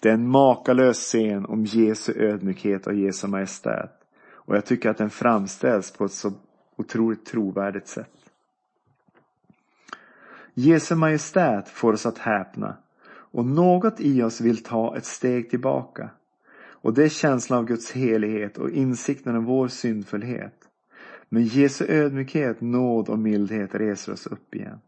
Det 0.03 0.09
är 0.09 0.15
en 0.15 0.29
makalös 0.29 0.99
scen 0.99 1.47
om 1.47 1.65
Jesu 1.65 2.13
ödmjukhet 2.17 2.87
och 2.87 2.95
Jesu 2.95 3.27
majestät. 3.27 3.93
Och 4.33 4.57
jag 4.57 4.65
tycker 4.65 4.91
att 4.91 4.99
den 4.99 5.11
framställs 5.11 5.91
på 5.91 6.05
ett 6.05 6.13
så 6.13 6.33
otroligt 6.77 7.27
trovärdigt 7.27 7.89
sätt. 7.89 8.16
Jesu 10.59 10.95
majestät 10.95 11.69
får 11.69 11.93
oss 11.93 12.07
att 12.07 12.19
häpna 12.19 12.77
och 13.09 13.47
något 13.47 14.01
i 14.01 14.23
oss 14.23 14.41
vill 14.41 14.63
ta 14.63 14.97
ett 14.97 15.05
steg 15.05 15.51
tillbaka. 15.51 16.11
Och 16.57 16.95
det 16.95 17.05
är 17.05 17.09
känslan 17.09 17.59
av 17.59 17.67
Guds 17.67 17.93
helighet 17.93 18.59
och 18.59 18.71
insikten 18.71 19.37
om 19.37 19.45
vår 19.45 19.69
syndfullhet. 19.69 20.55
Men 21.29 21.45
Jesu 21.45 21.85
ödmjukhet, 21.89 22.61
nåd 22.61 23.09
och 23.09 23.19
mildhet 23.19 23.75
reser 23.75 24.13
oss 24.13 24.27
upp 24.27 24.55
igen. 24.55 24.79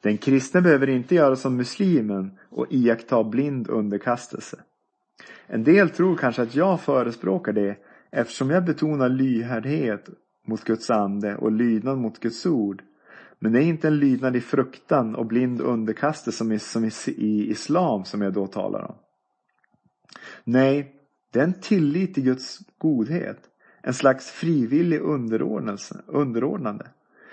Den 0.00 0.18
kristne 0.18 0.60
behöver 0.60 0.88
inte 0.88 1.14
göra 1.14 1.36
som 1.36 1.56
muslimen 1.56 2.38
och 2.50 2.66
iaktta 2.70 3.24
blind 3.24 3.68
underkastelse. 3.68 4.56
En 5.46 5.64
del 5.64 5.90
tror 5.90 6.16
kanske 6.16 6.42
att 6.42 6.54
jag 6.54 6.80
förespråkar 6.80 7.52
det 7.52 7.76
eftersom 8.10 8.50
jag 8.50 8.64
betonar 8.64 9.08
lyhördhet 9.08 10.08
mot 10.46 10.64
Guds 10.64 10.90
ande 10.90 11.36
och 11.36 11.52
lydnad 11.52 11.98
mot 11.98 12.20
Guds 12.20 12.46
ord 12.46 12.82
men 13.38 13.52
det 13.52 13.62
är 13.62 13.64
inte 13.64 13.88
en 13.88 13.98
lydnad 13.98 14.36
i 14.36 14.40
fruktan 14.40 15.14
och 15.14 15.26
blind 15.26 15.60
underkastelse 15.60 16.38
som, 16.38 16.58
som 16.58 16.90
i 17.06 17.50
islam 17.50 18.04
som 18.04 18.22
jag 18.22 18.32
då 18.32 18.46
talar 18.46 18.82
om. 18.82 18.94
Nej, 20.44 20.92
det 21.32 21.40
är 21.40 21.44
en 21.44 21.60
tillit 21.60 22.14
till 22.14 22.24
Guds 22.24 22.58
godhet. 22.78 23.38
En 23.82 23.94
slags 23.94 24.30
frivillig 24.30 25.00
underordnande. 26.06 26.86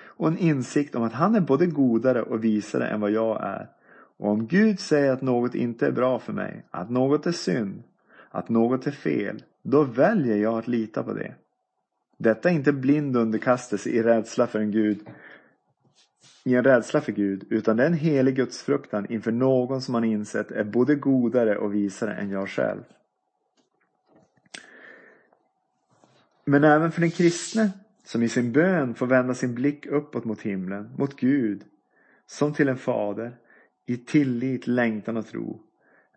Och 0.05 0.27
en 0.27 0.37
insikt 0.37 0.95
om 0.95 1.03
att 1.03 1.13
han 1.13 1.35
är 1.35 1.41
både 1.41 1.65
godare 1.65 2.21
och 2.21 2.43
visare 2.43 2.87
än 2.87 3.01
vad 3.01 3.11
jag 3.11 3.43
är. 3.43 3.69
Och 4.17 4.29
om 4.29 4.47
Gud 4.47 4.79
säger 4.79 5.11
att 5.11 5.21
något 5.21 5.55
inte 5.55 5.87
är 5.87 5.91
bra 5.91 6.19
för 6.19 6.33
mig, 6.33 6.65
att 6.71 6.89
något 6.89 7.25
är 7.25 7.31
synd, 7.31 7.83
att 8.29 8.49
något 8.49 8.87
är 8.87 8.91
fel, 8.91 9.43
då 9.61 9.83
väljer 9.83 10.37
jag 10.37 10.57
att 10.57 10.67
lita 10.67 11.03
på 11.03 11.13
det. 11.13 11.35
Detta 12.17 12.49
är 12.49 12.53
inte 12.53 12.73
blind 12.73 13.17
underkastelse 13.17 13.89
i 13.89 14.03
rädsla 14.03 14.47
för 14.47 14.59
en 14.59 14.71
Gud 14.71 15.07
i 16.43 16.55
en 16.55 16.63
rädsla 16.63 17.01
för 17.01 17.11
Gud, 17.11 17.43
utan 17.49 17.77
det 17.77 17.83
är 17.83 17.87
en 17.87 17.93
helig 17.93 18.35
gudsfruktan 18.35 19.11
inför 19.11 19.31
någon 19.31 19.81
som 19.81 19.91
man 19.91 20.03
insett 20.03 20.51
är 20.51 20.63
både 20.63 20.95
godare 20.95 21.57
och 21.57 21.73
visare 21.73 22.13
än 22.13 22.29
jag 22.29 22.49
själv. 22.49 22.83
Men 26.45 26.63
även 26.63 26.91
för 26.91 27.01
den 27.01 27.11
kristne 27.11 27.71
som 28.03 28.23
i 28.23 28.29
sin 28.29 28.51
bön 28.51 28.95
får 28.95 29.07
vända 29.07 29.33
sin 29.33 29.55
blick 29.55 29.85
uppåt 29.85 30.25
mot 30.25 30.41
himlen, 30.41 30.89
mot 30.97 31.19
Gud, 31.19 31.63
som 32.25 32.53
till 32.53 32.69
en 32.69 32.77
fader, 32.77 33.37
i 33.85 33.97
tillit, 33.97 34.67
längtan 34.67 35.17
och 35.17 35.27
tro. 35.27 35.61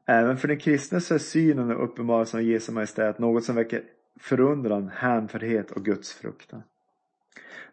Även 0.07 0.37
för 0.37 0.49
den 0.49 0.59
kristne 0.59 1.01
så 1.01 1.15
är 1.15 1.19
synen 1.19 1.71
och 1.71 1.85
uppenbarelsen 1.85 2.41
av 2.41 2.47
Jesu 2.47 2.73
Majestät 2.73 3.19
något 3.19 3.45
som 3.45 3.55
väcker 3.55 3.83
förundran, 4.21 4.91
hänfördhet 4.95 5.71
och 5.71 5.85
gudsfruktan. 5.85 6.63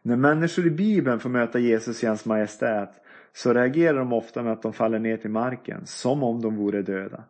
När 0.02 0.16
människor 0.16 0.68
i 0.68 0.70
Bibeln 0.70 1.20
får 1.20 1.30
möta 1.30 1.60
Jesus 1.60 2.04
i 2.04 2.08
hans 2.08 2.26
majestät 2.26 2.90
så 3.34 3.54
reagerar 3.54 3.98
de 3.98 4.14
ofta 4.14 4.44
med 4.44 4.54
att 4.54 4.62
de 4.62 4.74
faller 4.74 5.00
ner 5.00 5.18
till 5.18 5.30
marken, 5.30 5.86
som 5.86 6.24
om 6.24 6.42
de 6.42 6.56
vore 6.56 6.82
döda. 6.82 7.24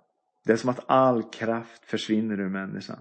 Det 0.46 0.54
är 0.54 0.58
som 0.58 0.70
att 0.70 0.84
all 0.86 1.24
kraft 1.24 1.86
försvinner 1.86 2.40
ur 2.40 2.50
människan. 2.50 2.98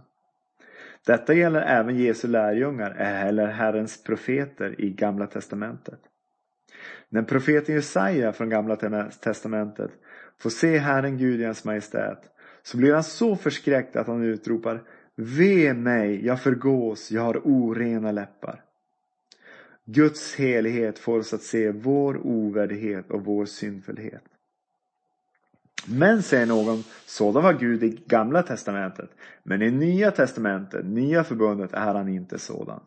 Detta 1.07 1.35
gäller 1.35 1.63
även 1.63 1.97
Jesu 1.97 2.29
lärjungar 2.29 2.91
eller 2.91 3.47
Herrens 3.47 4.03
profeter 4.05 4.81
i 4.81 4.91
Gamla 4.91 5.27
Testamentet. 5.27 6.01
När 7.09 7.23
profeten 7.23 7.75
Jesaja 7.75 8.33
från 8.33 8.49
Gamla 8.49 8.77
Testamentet 9.21 9.91
får 10.39 10.51
se 10.51 10.79
Herren 10.79 11.19
Gud 11.19 11.41
i 11.41 11.45
hans 11.45 11.65
majestät 11.65 12.19
så 12.63 12.77
blir 12.77 12.95
han 12.95 13.05
så 13.05 13.37
förskräckt 13.37 13.97
att 13.97 14.07
han 14.07 14.23
utropar 14.23 14.83
Ve 15.15 15.75
mig, 15.75 16.27
jag 16.27 16.43
förgås, 16.43 17.11
jag 17.11 17.23
har 17.23 17.41
orena 17.45 18.13
läppar. 18.13 18.63
Guds 19.85 20.35
helighet 20.35 20.99
får 20.99 21.19
oss 21.19 21.35
att 21.35 21.43
se 21.43 21.71
vår 21.71 22.27
ovärdighet 22.27 23.11
och 23.11 23.25
vår 23.25 23.47
syndfullhet. 23.47 24.23
Men 25.87 26.23
säger 26.23 26.47
någon, 26.47 26.85
sådan 27.07 27.43
var 27.43 27.53
Gud 27.53 27.83
i 27.83 28.03
gamla 28.07 28.43
testamentet. 28.43 29.11
Men 29.43 29.63
i 29.63 29.71
nya 29.71 30.11
testamentet, 30.11 30.87
nya 30.87 31.25
förbundet, 31.25 31.73
är 31.73 31.95
han 31.95 32.09
inte 32.09 32.39
sådan. 32.39 32.81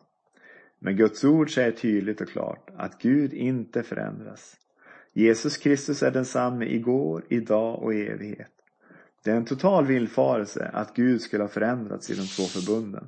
Men 0.78 0.96
Guds 0.96 1.24
ord 1.24 1.54
säger 1.54 1.72
tydligt 1.72 2.20
och 2.20 2.28
klart 2.28 2.70
att 2.76 3.02
Gud 3.02 3.32
inte 3.32 3.82
förändras. 3.82 4.56
Jesus 5.12 5.56
Kristus 5.56 6.02
är 6.02 6.10
densamme 6.10 6.66
igår, 6.66 7.24
idag 7.28 7.82
och 7.82 7.94
i 7.94 8.06
evighet. 8.06 8.52
Det 9.24 9.30
är 9.30 9.36
en 9.36 9.44
total 9.44 9.86
villfarelse 9.86 10.70
att 10.72 10.94
Gud 10.94 11.20
skulle 11.20 11.42
ha 11.42 11.48
förändrats 11.48 12.10
i 12.10 12.14
de 12.14 12.26
två 12.26 12.42
förbunden. 12.42 13.06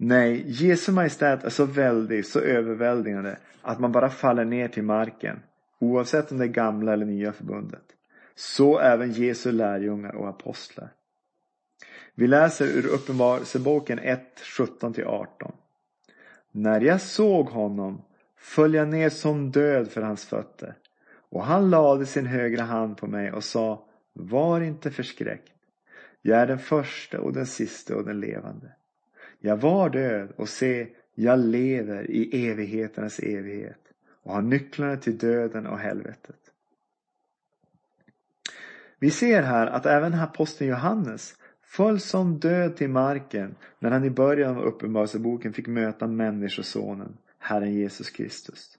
Nej, 0.00 0.44
Jesu 0.46 0.92
Majestät 0.92 1.44
är 1.44 1.50
så 1.50 1.64
väldig, 1.64 2.26
så 2.26 2.40
överväldigande 2.40 3.36
att 3.62 3.78
man 3.78 3.92
bara 3.92 4.10
faller 4.10 4.44
ner 4.44 4.68
till 4.68 4.82
marken. 4.82 5.40
Oavsett 5.78 6.32
om 6.32 6.38
det 6.38 6.44
är 6.44 6.48
gamla 6.48 6.92
eller 6.92 7.06
nya 7.06 7.32
förbundet. 7.32 7.84
Så 8.34 8.78
även 8.78 9.12
Jesu 9.12 9.52
lärjungar 9.52 10.14
och 10.14 10.28
apostlar. 10.28 10.92
Vi 12.14 12.26
läser 12.26 12.66
ur 12.66 12.86
Uppenbarelseboken 12.86 13.98
1, 13.98 14.20
17-18. 14.58 15.26
När 16.52 16.80
jag 16.80 17.00
såg 17.00 17.46
honom 17.46 18.02
föll 18.36 18.74
jag 18.74 18.88
ner 18.88 19.10
som 19.10 19.50
död 19.50 19.90
för 19.90 20.02
hans 20.02 20.26
fötter. 20.26 20.74
Och 21.30 21.44
han 21.44 21.70
lade 21.70 22.06
sin 22.06 22.26
högra 22.26 22.62
hand 22.62 22.96
på 22.96 23.06
mig 23.06 23.32
och 23.32 23.44
sa 23.44 23.84
Var 24.12 24.60
inte 24.60 24.90
förskräckt. 24.90 25.52
Jag 26.22 26.38
är 26.38 26.46
den 26.46 26.58
första 26.58 27.20
och 27.20 27.32
den 27.32 27.46
sista 27.46 27.96
och 27.96 28.04
den 28.04 28.20
levande. 28.20 28.72
Jag 29.40 29.56
var 29.56 29.90
död 29.90 30.32
och 30.36 30.48
se, 30.48 30.86
jag 31.14 31.38
lever 31.38 32.10
i 32.10 32.48
evigheternas 32.48 33.18
evighet 33.18 33.80
och 34.22 34.34
har 34.34 34.42
nycklarna 34.42 34.96
till 34.96 35.18
döden 35.18 35.66
och 35.66 35.78
helvetet. 35.78 36.36
Vi 38.98 39.10
ser 39.10 39.42
här 39.42 39.66
att 39.66 39.86
även 39.86 40.14
aposteln 40.14 40.70
Johannes 40.70 41.34
föll 41.62 42.00
som 42.00 42.38
död 42.38 42.76
till 42.76 42.90
marken 42.90 43.54
när 43.78 43.90
han 43.90 44.04
i 44.04 44.10
början 44.10 44.56
av 44.56 44.64
Uppenbarelseboken 44.64 45.52
fick 45.52 45.66
möta 45.66 46.06
Människosonen, 46.06 47.16
Herren 47.38 47.74
Jesus 47.74 48.10
Kristus. 48.10 48.78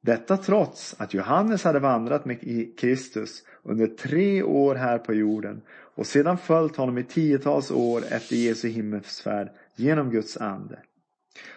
Detta 0.00 0.36
trots 0.36 0.94
att 0.98 1.14
Johannes 1.14 1.64
hade 1.64 1.78
vandrat 1.78 2.24
med 2.24 2.38
Kristus 2.78 3.44
under 3.62 3.86
tre 3.86 4.42
år 4.42 4.74
här 4.74 4.98
på 4.98 5.14
jorden 5.14 5.62
och 6.00 6.06
sedan 6.06 6.38
följt 6.38 6.76
honom 6.76 6.98
i 6.98 7.04
tiotals 7.04 7.70
år 7.70 8.04
efter 8.10 8.36
Jesu 8.36 8.68
himmelsfärd 8.68 9.48
genom 9.76 10.10
Guds 10.10 10.36
ande. 10.36 10.78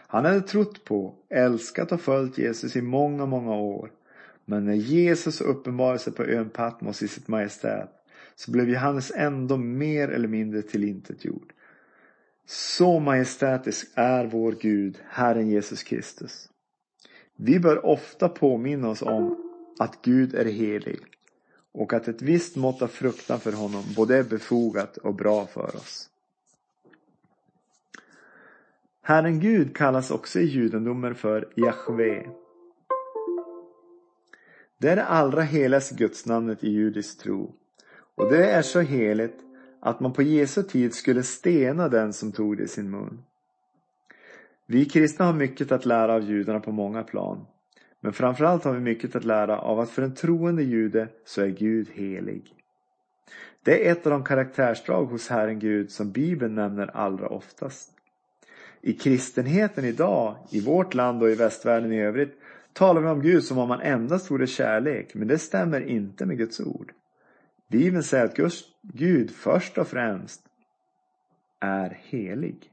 Han 0.08 0.26
hade 0.26 0.42
trott 0.42 0.86
på, 0.86 1.16
älskat 1.30 1.92
och 1.92 2.02
följt 2.02 2.38
Jesus 2.38 2.76
i 2.76 2.82
många, 2.82 3.26
många 3.26 3.56
år. 3.56 3.92
Men 4.46 4.66
när 4.66 4.74
Jesus 4.74 5.42
uppenbarade 5.42 6.00
sig 6.00 6.14
på 6.14 6.24
ön 6.24 6.50
Patmos 6.50 7.04
i 7.04 7.08
sitt 7.08 7.28
majestät 7.28 7.90
så 8.36 8.52
blev 8.52 8.70
Johannes 8.70 9.12
ändå 9.16 9.58
mer 9.58 10.08
eller 10.08 10.28
mindre 10.28 10.62
tillintetgjord. 10.62 11.54
Så 12.48 13.00
majestätisk 13.00 13.88
är 13.96 14.26
vår 14.26 14.52
Gud, 14.52 14.98
Herren 15.08 15.50
Jesus 15.50 15.84
Kristus. 15.84 16.50
Vi 17.38 17.60
bör 17.60 17.86
ofta 17.86 18.30
påminna 18.30 18.90
oss 18.90 19.02
om 19.02 19.38
att 19.80 20.02
Gud 20.02 20.36
är 20.36 20.46
helig 20.46 21.00
och 21.74 21.94
att 21.94 22.08
ett 22.08 22.22
visst 22.22 22.56
mått 22.56 22.82
av 22.82 22.88
fruktan 22.88 23.40
för 23.40 23.52
honom 23.52 23.84
både 23.96 24.18
är 24.18 24.24
befogat 24.24 24.98
och 24.98 25.16
bra 25.16 25.46
för 25.46 25.76
oss. 25.76 26.10
Herren 29.02 29.40
Gud 29.40 29.76
kallas 29.76 30.12
också 30.12 30.40
i 30.40 30.46
judendomen 30.46 31.16
för 31.16 31.54
Jahve. 31.56 32.30
Det 34.78 34.90
är 34.90 34.96
det 34.96 35.06
allra 35.06 35.42
heligaste 35.42 35.96
gudsnamnet 35.96 36.64
i 36.64 36.70
judisk 36.70 37.20
tro. 37.20 37.56
Och 38.16 38.32
det 38.32 38.52
är 38.52 38.62
så 38.62 38.80
heligt 38.80 39.40
att 39.80 40.00
man 40.00 40.14
på 40.14 40.22
Jesu 40.22 40.64
tid 40.64 40.94
skulle 40.94 41.24
stena 41.24 41.90
den 41.90 42.14
som 42.14 42.32
tog 42.32 42.58
det 42.58 42.64
i 42.64 42.68
sin 42.68 42.90
mun. 42.90 43.24
Vi 44.66 44.86
kristna 44.86 45.26
har 45.26 45.34
mycket 45.34 45.72
att 45.72 45.86
lära 45.86 46.14
av 46.14 46.24
judarna 46.24 46.60
på 46.60 46.72
många 46.72 47.04
plan. 47.04 47.46
Men 48.04 48.14
framförallt 48.14 48.64
har 48.64 48.74
vi 48.74 48.80
mycket 48.80 49.16
att 49.16 49.24
lära 49.24 49.60
av 49.60 49.80
att 49.80 49.90
för 49.90 50.02
en 50.02 50.16
troende 50.16 50.64
jude 50.64 51.08
så 51.26 51.42
är 51.42 51.48
Gud 51.48 51.90
helig. 51.94 52.56
Det 53.64 53.88
är 53.88 53.92
ett 53.92 54.06
av 54.06 54.12
de 54.12 54.24
karaktärsdrag 54.24 55.06
hos 55.06 55.30
Herren 55.30 55.60
Gud 55.60 55.92
som 55.92 56.12
Bibeln 56.12 56.56
nämner 56.56 56.96
allra 56.96 57.28
oftast. 57.28 57.90
I 58.82 58.94
kristenheten 58.94 59.86
idag, 59.86 60.36
i 60.52 60.62
vårt 60.62 60.94
land 60.94 61.24
och 61.24 61.30
i 61.30 61.36
västvärlden 61.36 61.94
i 61.94 62.02
övrigt, 62.02 62.40
talar 62.74 63.02
vi 63.02 63.08
om 63.08 63.22
Gud 63.22 63.44
som 63.44 63.58
om 63.58 63.70
han 63.70 63.82
endast 63.82 64.32
vore 64.32 64.48
kärlek, 64.48 65.14
men 65.14 65.28
det 65.28 65.38
stämmer 65.38 65.82
inte 65.82 66.26
med 66.26 66.38
Guds 66.38 66.60
ord. 66.60 66.92
Bibeln 67.68 68.04
säger 68.04 68.26
att 68.26 68.64
Gud 68.82 69.32
först 69.32 69.78
och 69.78 69.88
främst 69.88 70.42
är 71.60 71.98
helig. 72.04 72.73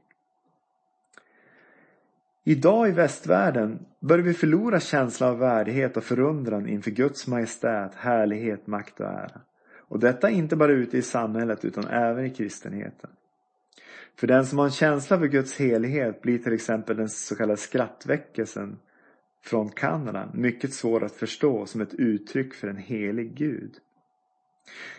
Idag 2.43 2.89
i 2.89 2.91
västvärlden 2.91 3.85
börjar 3.99 4.23
vi 4.23 4.33
förlora 4.33 4.79
känslan 4.79 5.29
av 5.29 5.39
värdighet 5.39 5.97
och 5.97 6.03
förundran 6.03 6.67
inför 6.67 6.91
Guds 6.91 7.27
majestät, 7.27 7.95
härlighet, 7.95 8.67
makt 8.67 8.99
och 8.99 9.05
ära. 9.05 9.41
Och 9.77 9.99
detta 9.99 10.29
inte 10.29 10.55
bara 10.55 10.71
ute 10.71 10.97
i 10.97 11.01
samhället 11.01 11.65
utan 11.65 11.87
även 11.87 12.25
i 12.25 12.29
kristenheten. 12.29 13.09
För 14.15 14.27
den 14.27 14.45
som 14.45 14.57
har 14.57 14.65
en 14.65 14.71
känsla 14.71 15.19
för 15.19 15.27
Guds 15.27 15.57
helighet 15.57 16.21
blir 16.21 16.37
till 16.37 16.53
exempel 16.53 16.97
den 16.97 17.09
så 17.09 17.35
kallade 17.35 17.57
skrattväckelsen 17.57 18.79
från 19.43 19.69
Kanada 19.69 20.29
mycket 20.33 20.73
svår 20.73 21.03
att 21.03 21.15
förstå 21.15 21.65
som 21.65 21.81
ett 21.81 21.93
uttryck 21.93 22.53
för 22.53 22.67
en 22.67 22.77
helig 22.77 23.33
Gud. 23.35 23.71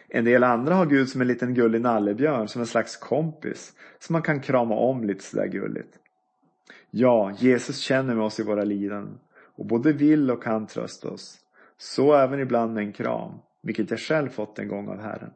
En 0.08 0.24
del 0.24 0.44
andra 0.44 0.74
har 0.74 0.86
Gud 0.86 1.08
som 1.08 1.20
en 1.20 1.26
liten 1.26 1.54
gullig 1.54 1.80
nallebjörn, 1.80 2.48
som 2.48 2.60
en 2.60 2.66
slags 2.66 2.96
kompis 2.96 3.72
som 3.98 4.12
man 4.12 4.22
kan 4.22 4.40
krama 4.40 4.74
om 4.74 5.04
lite 5.04 5.24
sådär 5.24 5.46
gulligt. 5.46 5.98
Ja, 6.94 7.32
Jesus 7.38 7.78
känner 7.78 8.14
med 8.14 8.24
oss 8.24 8.40
i 8.40 8.42
våra 8.42 8.64
lidanden 8.64 9.18
och 9.56 9.66
både 9.66 9.92
vill 9.92 10.30
och 10.30 10.42
kan 10.42 10.66
trösta 10.66 11.10
oss. 11.10 11.38
Så 11.76 12.14
även 12.14 12.40
ibland 12.40 12.74
med 12.74 12.84
en 12.84 12.92
kram, 12.92 13.32
vilket 13.62 13.90
jag 13.90 14.00
själv 14.00 14.28
fått 14.28 14.58
en 14.58 14.68
gång 14.68 14.88
av 14.88 15.00
Herren. 15.00 15.30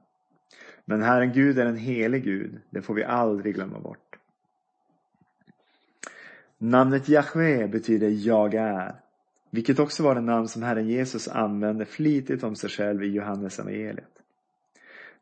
Men 0.85 1.03
Herren 1.03 1.33
Gud 1.33 1.59
är 1.59 1.67
en 1.67 1.77
helig 1.77 2.25
Gud, 2.25 2.61
det 2.71 2.83
får 2.83 2.95
vi 2.95 3.05
aldrig 3.05 3.55
glömma 3.55 3.79
bort. 3.79 4.19
Namnet 6.59 7.09
Jahve 7.09 7.69
betyder 7.69 8.09
jag 8.09 8.55
är, 8.55 8.95
vilket 9.51 9.79
också 9.79 10.03
var 10.03 10.15
det 10.15 10.21
namn 10.21 10.49
som 10.49 10.63
Herren 10.63 10.89
Jesus 10.89 11.29
använde 11.29 11.85
flitigt 11.85 12.45
om 12.45 12.57
sig 12.57 12.71
själv 12.71 13.03
i 13.03 13.07
Johannes 13.07 13.59
evangeliet. 13.59 14.23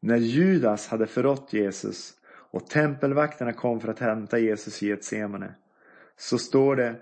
När 0.00 0.17
Judas 0.17 0.88
hade 0.88 1.07
förrått 1.07 1.53
Jesus 1.53 2.14
och 2.26 2.67
tempelvakterna 2.67 3.53
kom 3.53 3.81
för 3.81 3.88
att 3.88 3.99
hämta 3.99 4.38
Jesus 4.38 4.83
i 4.83 4.88
Getsemane 4.88 5.55
så 6.16 6.38
står 6.38 6.76
det 6.76 6.97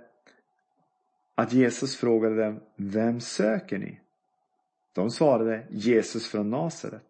att 1.34 1.52
Jesus 1.52 1.96
frågade 1.96 2.44
dem, 2.44 2.60
vem 2.76 3.20
söker 3.20 3.78
ni? 3.78 4.00
De 4.92 5.10
svarade 5.10 5.66
Jesus 5.70 6.28
från 6.28 6.50
Nasaret. 6.50 7.02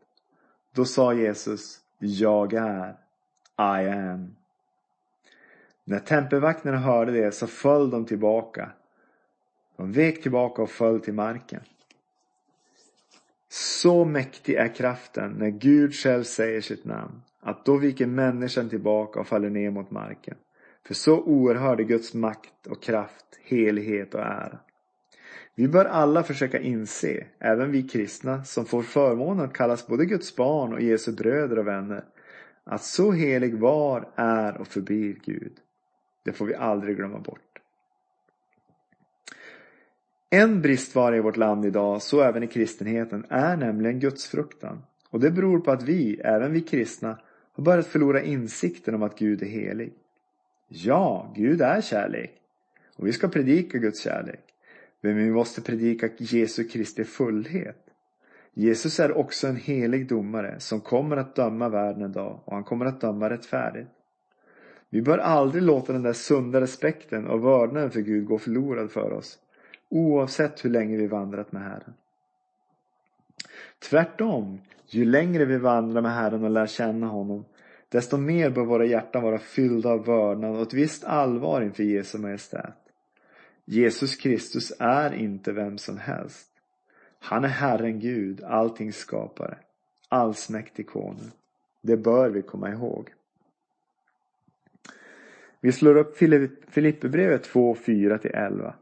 Då 0.74 0.84
sa 0.84 1.14
Jesus, 1.14 1.80
jag 1.98 2.52
är. 2.52 2.96
I 3.58 3.88
am. 3.88 4.36
När 5.84 5.98
tempelvakterna 5.98 6.78
hörde 6.78 7.12
det 7.12 7.32
så 7.32 7.46
föll 7.46 7.90
de 7.90 8.04
tillbaka. 8.04 8.70
De 9.76 9.92
vek 9.92 10.22
tillbaka 10.22 10.62
och 10.62 10.70
föll 10.70 11.00
till 11.00 11.14
marken. 11.14 11.60
Så 13.48 14.04
mäktig 14.04 14.54
är 14.54 14.74
kraften 14.74 15.32
när 15.32 15.50
Gud 15.50 15.94
själv 15.94 16.22
säger 16.22 16.60
sitt 16.60 16.84
namn 16.84 17.22
att 17.40 17.64
då 17.64 17.76
viker 17.76 18.06
människan 18.06 18.68
tillbaka 18.68 19.20
och 19.20 19.26
faller 19.26 19.50
ner 19.50 19.70
mot 19.70 19.90
marken. 19.90 20.36
För 20.86 20.94
så 20.94 21.20
oerhörd 21.20 21.80
är 21.80 21.84
Guds 21.84 22.14
makt 22.14 22.66
och 22.66 22.82
kraft, 22.82 23.26
helighet 23.42 24.14
och 24.14 24.20
ära. 24.20 24.58
Vi 25.54 25.68
bör 25.68 25.84
alla 25.84 26.22
försöka 26.22 26.60
inse, 26.60 27.26
även 27.38 27.70
vi 27.70 27.82
kristna 27.82 28.44
som 28.44 28.66
får 28.66 28.82
förmånen 28.82 29.44
att 29.44 29.52
kallas 29.52 29.86
både 29.86 30.06
Guds 30.06 30.36
barn 30.36 30.72
och 30.72 30.80
Jesu 30.80 31.12
bröder 31.12 31.58
och 31.58 31.66
vänner, 31.66 32.04
att 32.64 32.82
så 32.82 33.12
helig 33.12 33.58
var, 33.58 34.08
är 34.14 34.56
och 34.56 34.68
förblir 34.68 35.16
Gud. 35.24 35.52
Det 36.24 36.32
får 36.32 36.46
vi 36.46 36.54
aldrig 36.54 36.96
glömma 36.96 37.18
bort. 37.18 37.58
En 40.30 40.62
bristvara 40.62 41.16
i 41.16 41.20
vårt 41.20 41.36
land 41.36 41.66
idag, 41.66 42.02
så 42.02 42.22
även 42.22 42.42
i 42.42 42.46
kristenheten, 42.46 43.26
är 43.28 43.56
nämligen 43.56 44.00
gudsfruktan. 44.00 44.82
Och 45.10 45.20
det 45.20 45.30
beror 45.30 45.60
på 45.60 45.70
att 45.70 45.82
vi, 45.82 46.20
även 46.24 46.52
vi 46.52 46.60
kristna, 46.60 47.18
har 47.52 47.64
börjat 47.64 47.86
förlora 47.86 48.22
insikten 48.22 48.94
om 48.94 49.02
att 49.02 49.18
Gud 49.18 49.42
är 49.42 49.46
helig. 49.46 49.92
Ja, 50.74 51.32
Gud 51.34 51.60
är 51.60 51.80
kärlek. 51.80 52.34
Och 52.96 53.06
vi 53.06 53.12
ska 53.12 53.28
predika 53.28 53.78
Guds 53.78 54.00
kärlek. 54.00 54.44
Men 55.00 55.16
vi 55.16 55.30
måste 55.30 55.62
predika 55.62 56.08
Jesu 56.18 56.64
Kristi 56.64 57.04
fullhet. 57.04 57.86
Jesus 58.54 59.00
är 59.00 59.16
också 59.16 59.46
en 59.46 59.56
helig 59.56 60.08
domare 60.08 60.60
som 60.60 60.80
kommer 60.80 61.16
att 61.16 61.34
döma 61.34 61.68
världen 61.68 62.02
en 62.02 62.12
dag 62.12 62.40
och 62.44 62.52
han 62.52 62.64
kommer 62.64 62.86
att 62.86 63.00
döma 63.00 63.30
rättfärdigt. 63.30 63.90
Vi 64.90 65.02
bör 65.02 65.18
aldrig 65.18 65.62
låta 65.62 65.92
den 65.92 66.02
där 66.02 66.12
sunda 66.12 66.60
respekten 66.60 67.26
och 67.26 67.44
vördnaden 67.44 67.90
för 67.90 68.00
Gud 68.00 68.26
gå 68.26 68.38
förlorad 68.38 68.90
för 68.90 69.12
oss. 69.12 69.38
Oavsett 69.88 70.64
hur 70.64 70.70
länge 70.70 70.96
vi 70.96 71.06
vandrat 71.06 71.52
med 71.52 71.62
Herren. 71.62 71.94
Tvärtom, 73.78 74.60
ju 74.86 75.04
längre 75.04 75.44
vi 75.44 75.58
vandrar 75.58 76.02
med 76.02 76.14
Herren 76.14 76.44
och 76.44 76.50
lär 76.50 76.66
känna 76.66 77.06
honom, 77.06 77.44
desto 77.92 78.16
mer 78.16 78.50
bör 78.50 78.64
våra 78.64 78.84
hjärtan 78.84 79.22
vara 79.22 79.38
fyllda 79.38 79.90
av 79.90 80.04
vördnad 80.04 80.56
och 80.56 80.62
ett 80.62 80.74
visst 80.74 81.04
allvar 81.04 81.62
inför 81.62 81.82
Jesu 81.82 82.18
Majestät. 82.18 82.76
Jesus 83.64 84.16
Kristus 84.16 84.72
är 84.78 85.14
inte 85.14 85.52
vem 85.52 85.78
som 85.78 85.98
helst. 85.98 86.48
Han 87.18 87.44
är 87.44 87.48
Herren 87.48 88.00
Gud, 88.00 88.44
alltings 88.44 88.96
skapare, 88.96 89.58
allsmäktig 90.08 90.86
konung. 90.86 91.30
Det 91.80 91.96
bör 91.96 92.30
vi 92.30 92.42
komma 92.42 92.70
ihåg. 92.70 93.12
Vi 95.60 95.72
slår 95.72 95.96
upp 95.96 96.16
Filipperbrevet 96.68 97.44
2, 97.44 97.74
4-11. 97.74 98.72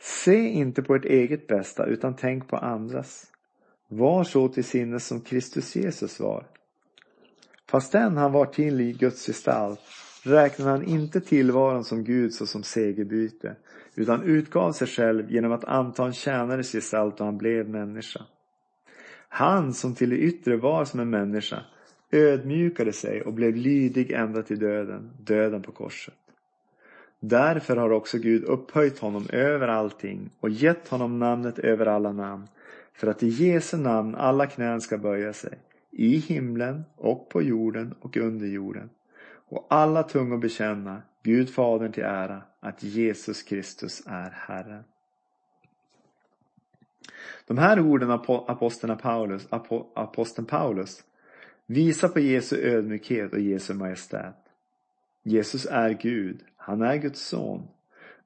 Se 0.00 0.36
inte 0.48 0.82
på 0.82 0.94
ert 0.94 1.04
eget 1.04 1.46
bästa 1.46 1.86
utan 1.86 2.16
tänk 2.16 2.48
på 2.48 2.56
andras. 2.56 3.32
Var 3.88 4.24
så 4.24 4.48
till 4.48 4.64
sinnes 4.64 5.06
som 5.06 5.20
Kristus 5.20 5.76
Jesus 5.76 6.20
var. 6.20 6.46
Fastän 7.72 8.16
han 8.16 8.32
var 8.32 8.46
till 8.46 8.80
i 8.80 8.92
Guds 8.92 9.26
gestalt 9.26 9.80
räknade 10.22 10.70
han 10.70 10.84
inte 10.84 11.20
tillvaron 11.20 11.84
som 11.84 12.04
Gud 12.04 12.34
såsom 12.34 12.62
segerbyte 12.62 13.56
utan 13.94 14.22
utgav 14.22 14.72
sig 14.72 14.86
själv 14.86 15.30
genom 15.30 15.52
att 15.52 15.64
anta 15.64 16.06
en 16.06 16.12
tjänares 16.12 16.72
gestalt 16.72 17.20
och 17.20 17.26
han 17.26 17.38
blev 17.38 17.68
människa. 17.68 18.20
Han 19.28 19.74
som 19.74 19.94
till 19.94 20.10
det 20.10 20.16
yttre 20.16 20.56
var 20.56 20.84
som 20.84 21.00
en 21.00 21.10
människa 21.10 21.62
ödmjukade 22.10 22.92
sig 22.92 23.22
och 23.22 23.32
blev 23.32 23.56
lydig 23.56 24.10
ända 24.10 24.42
till 24.42 24.58
döden, 24.58 25.10
döden 25.20 25.62
på 25.62 25.72
korset. 25.72 26.14
Därför 27.20 27.76
har 27.76 27.92
också 27.92 28.18
Gud 28.18 28.44
upphöjt 28.44 28.98
honom 28.98 29.26
över 29.32 29.68
allting 29.68 30.30
och 30.40 30.50
gett 30.50 30.88
honom 30.88 31.18
namnet 31.18 31.58
över 31.58 31.86
alla 31.86 32.12
namn 32.12 32.48
för 32.92 33.06
att 33.06 33.22
i 33.22 33.28
Jesu 33.28 33.76
namn 33.76 34.14
alla 34.14 34.46
knän 34.46 34.80
ska 34.80 34.98
böja 34.98 35.32
sig 35.32 35.58
i 35.92 36.16
himlen 36.16 36.84
och 36.96 37.28
på 37.28 37.42
jorden 37.42 37.94
och 38.00 38.16
under 38.16 38.46
jorden 38.46 38.90
och 39.48 39.66
alla 39.70 40.02
tungor 40.02 40.38
bekänna 40.38 41.02
Gud 41.22 41.50
Fadern 41.50 41.92
till 41.92 42.02
ära 42.02 42.42
att 42.60 42.82
Jesus 42.82 43.42
Kristus 43.42 44.02
är 44.06 44.30
Herren. 44.30 44.84
De 47.46 47.58
här 47.58 47.80
orden 47.80 48.10
av 48.10 48.44
aposteln 48.48 48.98
Paulus, 48.98 49.46
aposteln 49.94 50.46
Paulus 50.46 51.04
visar 51.66 52.08
på 52.08 52.20
Jesu 52.20 52.56
ödmjukhet 52.56 53.32
och 53.32 53.40
Jesu 53.40 53.74
majestät. 53.74 54.36
Jesus 55.22 55.66
är 55.66 55.90
Gud, 55.90 56.40
han 56.56 56.82
är 56.82 56.96
Guds 56.96 57.20
son. 57.20 57.68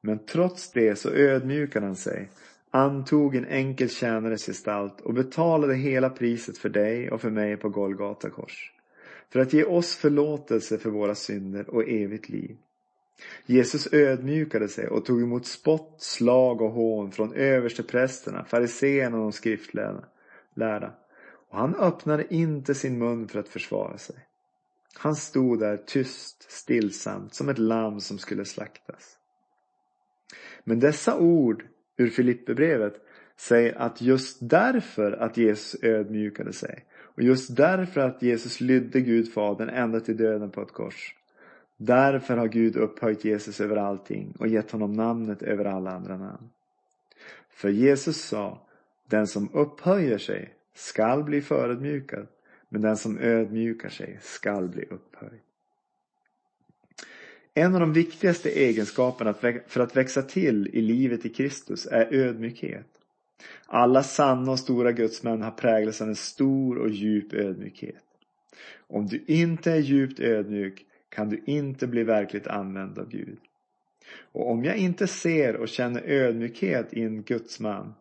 Men 0.00 0.18
trots 0.18 0.72
det 0.72 0.96
så 0.96 1.10
ödmjukar 1.10 1.80
han 1.80 1.96
sig, 1.96 2.30
antog 2.76 3.36
en 3.36 3.46
enkel 3.46 3.88
tjänares 3.88 4.46
gestalt 4.46 5.00
och 5.00 5.14
betalade 5.14 5.74
hela 5.74 6.10
priset 6.10 6.58
för 6.58 6.68
dig 6.68 7.10
och 7.10 7.20
för 7.20 7.30
mig 7.30 7.56
på 7.56 7.68
Golgata 7.68 8.30
kors 8.30 8.72
för 9.32 9.40
att 9.40 9.52
ge 9.52 9.64
oss 9.64 9.96
förlåtelse 9.96 10.78
för 10.78 10.90
våra 10.90 11.14
synder 11.14 11.70
och 11.70 11.88
evigt 11.88 12.28
liv. 12.28 12.56
Jesus 13.46 13.92
ödmjukade 13.92 14.68
sig 14.68 14.88
och 14.88 15.04
tog 15.04 15.22
emot 15.22 15.46
spott, 15.46 15.94
slag 15.98 16.62
och 16.62 16.70
hån 16.70 17.12
från 17.12 17.34
översteprästerna, 17.34 18.44
fariseerna 18.44 19.16
och 19.16 19.22
de 19.22 19.32
skriftlärda. 19.32 20.94
Och 21.48 21.58
han 21.58 21.74
öppnade 21.74 22.34
inte 22.34 22.74
sin 22.74 22.98
mun 22.98 23.28
för 23.28 23.40
att 23.40 23.48
försvara 23.48 23.98
sig. 23.98 24.16
Han 24.94 25.16
stod 25.16 25.60
där 25.60 25.76
tyst, 25.76 26.52
stillsamt, 26.52 27.34
som 27.34 27.48
ett 27.48 27.58
lamm 27.58 28.00
som 28.00 28.18
skulle 28.18 28.44
slaktas. 28.44 29.16
Men 30.64 30.80
dessa 30.80 31.18
ord 31.18 31.64
ur 31.96 32.08
Filipperbrevet 32.08 32.94
säger 33.36 33.74
att 33.78 34.00
just 34.00 34.38
därför 34.40 35.12
att 35.12 35.36
Jesus 35.36 35.82
ödmjukade 35.82 36.52
sig 36.52 36.84
och 36.98 37.22
just 37.22 37.56
därför 37.56 38.00
att 38.00 38.22
Jesus 38.22 38.60
lydde 38.60 39.00
Gud 39.00 39.32
Fadern 39.32 39.68
ända 39.68 40.00
till 40.00 40.16
döden 40.16 40.50
på 40.50 40.62
ett 40.62 40.72
kors. 40.72 41.14
Därför 41.76 42.36
har 42.36 42.48
Gud 42.48 42.76
upphöjt 42.76 43.24
Jesus 43.24 43.60
över 43.60 43.76
allting 43.76 44.36
och 44.38 44.48
gett 44.48 44.70
honom 44.70 44.92
namnet 44.92 45.42
över 45.42 45.64
alla 45.64 45.90
andra 45.90 46.16
namn. 46.16 46.50
För 47.50 47.68
Jesus 47.68 48.16
sa, 48.16 48.66
den 49.06 49.26
som 49.26 49.50
upphöjer 49.52 50.18
sig 50.18 50.54
skall 50.74 51.24
bli 51.24 51.40
förödmjukad, 51.40 52.26
men 52.68 52.80
den 52.80 52.96
som 52.96 53.18
ödmjukar 53.18 53.88
sig 53.88 54.18
skall 54.22 54.68
bli 54.68 54.84
upphöjd. 54.84 55.40
En 57.58 57.74
av 57.74 57.80
de 57.80 57.92
viktigaste 57.92 58.50
egenskaperna 58.50 59.34
för 59.66 59.80
att 59.80 59.96
växa 59.96 60.22
till 60.22 60.68
i 60.72 60.82
livet 60.82 61.26
i 61.26 61.28
Kristus 61.28 61.86
är 61.86 62.14
ödmjukhet. 62.14 62.86
Alla 63.66 64.02
sanna 64.02 64.52
och 64.52 64.58
stora 64.58 64.92
gudsmän 64.92 65.42
har 65.42 65.50
präglats 65.50 66.00
av 66.00 66.08
en 66.08 66.16
stor 66.16 66.78
och 66.78 66.90
djup 66.90 67.32
ödmjukhet. 67.32 68.02
Om 68.88 69.06
du 69.06 69.24
inte 69.26 69.72
är 69.72 69.78
djupt 69.78 70.20
ödmjuk 70.20 70.86
kan 71.08 71.28
du 71.28 71.42
inte 71.46 71.86
bli 71.86 72.04
verkligt 72.04 72.46
använd 72.46 72.98
av 72.98 73.08
Gud. 73.08 73.38
Och 74.32 74.50
om 74.50 74.64
jag 74.64 74.76
inte 74.76 75.06
ser 75.06 75.56
och 75.56 75.68
känner 75.68 76.02
ödmjukhet 76.02 76.86
i 76.90 77.02
en 77.02 77.22
gudsman 77.22 77.94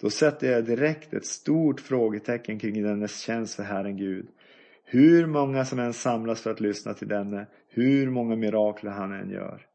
då 0.00 0.10
sätter 0.10 0.52
jag 0.52 0.64
direkt 0.64 1.14
ett 1.14 1.26
stort 1.26 1.80
frågetecken 1.80 2.58
kring 2.58 2.82
dennes 2.82 3.20
tjänst 3.20 3.54
för 3.54 3.62
Herren 3.62 3.96
Gud. 3.96 4.26
Hur 4.84 5.26
många 5.26 5.64
som 5.64 5.78
än 5.78 5.92
samlas 5.92 6.40
för 6.40 6.50
att 6.50 6.60
lyssna 6.60 6.94
till 6.94 7.08
denne, 7.08 7.46
hur 7.76 8.10
många 8.10 8.36
mirakler 8.36 8.90
han 8.90 9.12
än 9.12 9.30
gör. 9.30 9.66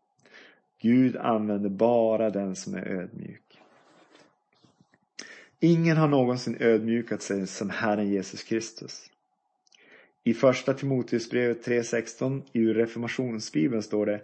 Gud 0.81 1.17
använder 1.17 1.69
bara 1.69 2.29
den 2.29 2.55
som 2.55 2.75
är 2.75 2.87
ödmjuk. 2.87 3.61
Ingen 5.59 5.97
har 5.97 6.07
någonsin 6.07 6.57
ödmjukat 6.59 7.21
sig 7.21 7.47
som 7.47 7.69
Herren 7.69 8.09
Jesus 8.09 8.43
Kristus. 8.43 9.11
I 10.23 10.33
första 10.33 10.73
Timoteusbrevet 10.73 11.67
3.16 11.67 12.41
i 12.53 12.65
reformationsbibeln 12.65 13.83
står 13.83 14.05
det 14.05 14.21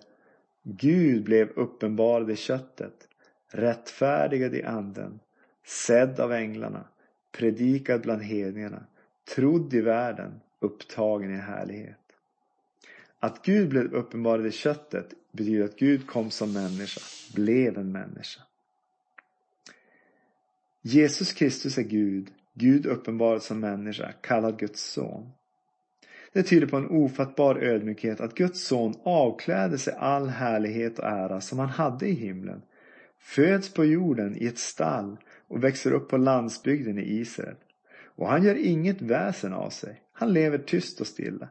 Gud 0.63 1.23
blev 1.23 1.49
uppenbarad 1.49 2.31
i 2.31 2.35
köttet, 2.35 3.07
rättfärdigad 3.51 4.55
i 4.55 4.63
anden, 4.63 5.19
sedd 5.65 6.19
av 6.19 6.33
änglarna, 6.33 6.87
predikad 7.31 8.01
bland 8.01 8.21
hedningarna, 8.21 8.85
trodd 9.35 9.73
i 9.73 9.81
världen, 9.81 10.39
upptagen 10.59 11.31
i 11.31 11.37
härlighet. 11.37 12.06
Att 13.19 13.45
Gud 13.45 13.69
blev 13.69 13.93
uppenbarad 13.93 14.45
i 14.45 14.51
köttet 14.51 15.13
betyder 15.31 15.65
att 15.65 15.79
Gud 15.79 16.07
kom 16.07 16.31
som 16.31 16.53
människa, 16.53 17.01
blev 17.35 17.77
en 17.77 17.91
människa. 17.91 18.41
Jesus 20.81 21.33
Kristus 21.33 21.77
är 21.77 21.83
Gud, 21.83 22.29
Gud 22.53 22.85
uppenbarad 22.85 23.43
som 23.43 23.59
människa, 23.59 24.11
kallad 24.21 24.59
Guds 24.59 24.91
son. 24.91 25.29
Det 26.33 26.43
tyder 26.43 26.67
på 26.67 26.77
en 26.77 26.89
ofattbar 26.89 27.55
ödmjukhet 27.55 28.21
att 28.21 28.35
Guds 28.35 28.63
son 28.63 28.93
avkläder 29.03 29.77
sig 29.77 29.93
all 29.97 30.27
härlighet 30.27 30.99
och 30.99 31.05
ära 31.05 31.41
som 31.41 31.59
han 31.59 31.69
hade 31.69 32.07
i 32.07 32.13
himlen, 32.13 32.61
föds 33.19 33.73
på 33.73 33.85
jorden 33.85 34.37
i 34.37 34.45
ett 34.45 34.59
stall 34.59 35.17
och 35.47 35.63
växer 35.63 35.91
upp 35.91 36.09
på 36.09 36.17
landsbygden 36.17 36.99
i 36.99 37.19
Israel. 37.19 37.55
Och 38.05 38.27
han 38.27 38.43
gör 38.43 38.55
inget 38.55 39.01
väsen 39.01 39.53
av 39.53 39.69
sig. 39.69 40.01
Han 40.13 40.33
lever 40.33 40.57
tyst 40.57 41.01
och 41.01 41.07
stilla. 41.07 41.49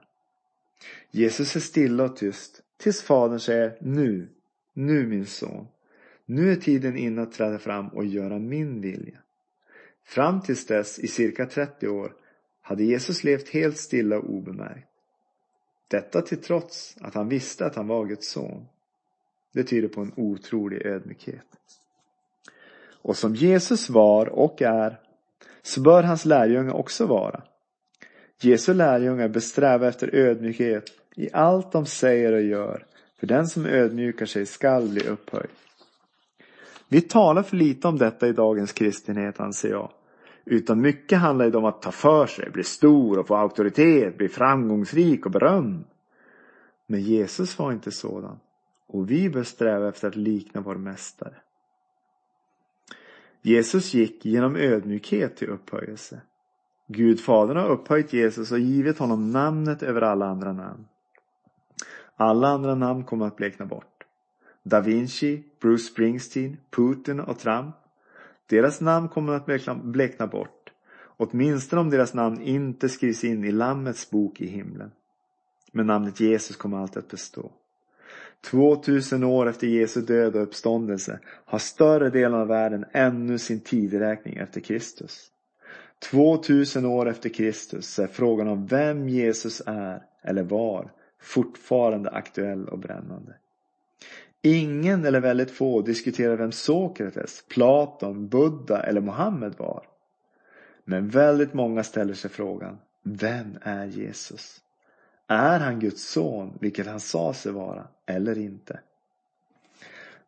Jesus 1.10 1.56
är 1.56 1.60
stilla 1.60 2.04
och 2.04 2.16
tyst 2.16 2.62
tills 2.76 3.02
fadern 3.02 3.40
säger 3.40 3.78
nu, 3.80 4.28
nu 4.72 5.06
min 5.06 5.26
son. 5.26 5.66
Nu 6.24 6.52
är 6.52 6.56
tiden 6.56 6.96
inne 6.96 7.22
att 7.22 7.32
träda 7.32 7.58
fram 7.58 7.88
och 7.88 8.04
göra 8.04 8.38
min 8.38 8.80
vilja. 8.80 9.18
Fram 10.04 10.40
tills 10.40 10.66
dess, 10.66 10.98
i 10.98 11.08
cirka 11.08 11.46
30 11.46 11.88
år, 11.88 12.12
hade 12.60 12.84
Jesus 12.84 13.24
levt 13.24 13.48
helt 13.48 13.78
stilla 13.78 14.18
och 14.18 14.30
obemärkt. 14.30 14.88
Detta 15.88 16.22
till 16.22 16.42
trots 16.42 16.96
att 17.00 17.14
han 17.14 17.28
visste 17.28 17.66
att 17.66 17.76
han 17.76 17.86
var 17.86 18.06
Guds 18.06 18.28
son. 18.28 18.66
Det 19.52 19.64
tyder 19.64 19.88
på 19.88 20.00
en 20.00 20.12
otrolig 20.16 20.86
ödmjukhet. 20.86 21.46
Och 23.02 23.16
som 23.16 23.34
Jesus 23.34 23.90
var 23.90 24.26
och 24.26 24.62
är, 24.62 25.00
så 25.62 25.80
bör 25.80 26.02
hans 26.02 26.24
lärjungar 26.24 26.72
också 26.72 27.06
vara. 27.06 27.42
Jesu 28.40 28.74
lärjungar 28.74 29.28
bör 29.28 29.40
sträva 29.40 29.88
efter 29.88 30.14
ödmjukhet 30.14 30.84
i 31.16 31.32
allt 31.32 31.72
de 31.72 31.86
säger 31.86 32.32
och 32.32 32.42
gör, 32.42 32.84
för 33.18 33.26
den 33.26 33.46
som 33.46 33.66
ödmjukar 33.66 34.26
sig 34.26 34.46
skall 34.46 34.88
bli 34.88 35.08
upphöjd. 35.08 35.50
Vi 36.88 37.00
talar 37.00 37.42
för 37.42 37.56
lite 37.56 37.88
om 37.88 37.98
detta 37.98 38.28
i 38.28 38.32
dagens 38.32 38.72
kristenhet 38.72 39.40
anser 39.40 39.70
jag. 39.70 39.90
Utan 40.44 40.80
mycket 40.80 41.18
handlar 41.18 41.50
det 41.50 41.58
om 41.58 41.64
att 41.64 41.82
ta 41.82 41.92
för 41.92 42.26
sig, 42.26 42.50
bli 42.50 42.64
stor 42.64 43.18
och 43.18 43.26
få 43.26 43.36
auktoritet, 43.36 44.16
bli 44.16 44.28
framgångsrik 44.28 45.26
och 45.26 45.32
berömd. 45.32 45.84
Men 46.86 47.00
Jesus 47.00 47.58
var 47.58 47.72
inte 47.72 47.90
sådan. 47.90 48.38
Och 48.86 49.10
vi 49.10 49.30
bör 49.30 49.42
sträva 49.42 49.88
efter 49.88 50.08
att 50.08 50.16
likna 50.16 50.60
vår 50.60 50.74
mästare. 50.74 51.34
Jesus 53.42 53.94
gick 53.94 54.24
genom 54.24 54.56
ödmjukhet 54.56 55.36
till 55.36 55.48
upphöjelse. 55.48 56.20
Gud 56.86 57.20
Fadern 57.20 57.56
har 57.56 57.70
upphöjt 57.70 58.12
Jesus 58.12 58.52
och 58.52 58.58
givit 58.58 58.98
honom 58.98 59.30
namnet 59.30 59.82
över 59.82 60.02
alla 60.02 60.26
andra 60.26 60.52
namn. 60.52 60.86
Alla 62.16 62.48
andra 62.48 62.74
namn 62.74 63.04
kommer 63.04 63.26
att 63.26 63.36
blekna 63.36 63.66
bort. 63.66 64.04
Da 64.62 64.80
Vinci, 64.80 65.42
Bruce 65.60 65.84
Springsteen, 65.84 66.56
Putin 66.70 67.20
och 67.20 67.38
Trump. 67.38 67.74
Deras 68.46 68.80
namn 68.80 69.08
kommer 69.08 69.32
att 69.32 69.82
blekna 69.82 70.26
bort. 70.26 70.72
Åtminstone 71.16 71.80
om 71.80 71.90
deras 71.90 72.14
namn 72.14 72.40
inte 72.40 72.88
skrivs 72.88 73.24
in 73.24 73.44
i 73.44 73.52
Lammets 73.52 74.10
bok 74.10 74.40
i 74.40 74.46
himlen. 74.46 74.90
Men 75.72 75.86
namnet 75.86 76.20
Jesus 76.20 76.56
kommer 76.56 76.78
alltid 76.78 76.98
att 76.98 77.10
bestå. 77.10 77.50
2000 78.50 79.24
år 79.24 79.48
efter 79.48 79.66
Jesu 79.66 80.00
död 80.00 80.36
och 80.36 80.42
uppståndelse 80.42 81.20
har 81.44 81.58
större 81.58 82.10
delen 82.10 82.40
av 82.40 82.48
världen 82.48 82.84
ännu 82.92 83.38
sin 83.38 83.60
tideräkning 83.60 84.36
efter 84.36 84.60
Kristus. 84.60 85.30
2000 85.98 86.84
år 86.84 87.08
efter 87.08 87.28
Kristus 87.28 87.98
är 87.98 88.06
frågan 88.06 88.48
om 88.48 88.66
vem 88.66 89.08
Jesus 89.08 89.62
är 89.66 90.02
eller 90.22 90.42
var 90.42 90.92
fortfarande 91.20 92.10
aktuell 92.10 92.68
och 92.68 92.78
brännande. 92.78 93.34
Ingen 94.42 95.04
eller 95.04 95.20
väldigt 95.20 95.50
få 95.50 95.82
diskuterar 95.82 96.36
vem 96.36 96.52
Sokrates, 96.52 97.44
Platon, 97.48 98.28
Buddha 98.28 98.82
eller 98.82 99.00
Mohammed 99.00 99.54
var. 99.58 99.86
Men 100.84 101.08
väldigt 101.08 101.54
många 101.54 101.84
ställer 101.84 102.14
sig 102.14 102.30
frågan, 102.30 102.78
vem 103.02 103.58
är 103.62 103.86
Jesus? 103.86 104.60
Är 105.28 105.60
han 105.60 105.80
Guds 105.80 106.10
son, 106.10 106.58
vilket 106.60 106.86
han 106.86 107.00
sa 107.00 107.34
sig 107.34 107.52
vara, 107.52 107.86
eller 108.06 108.38
inte? 108.38 108.80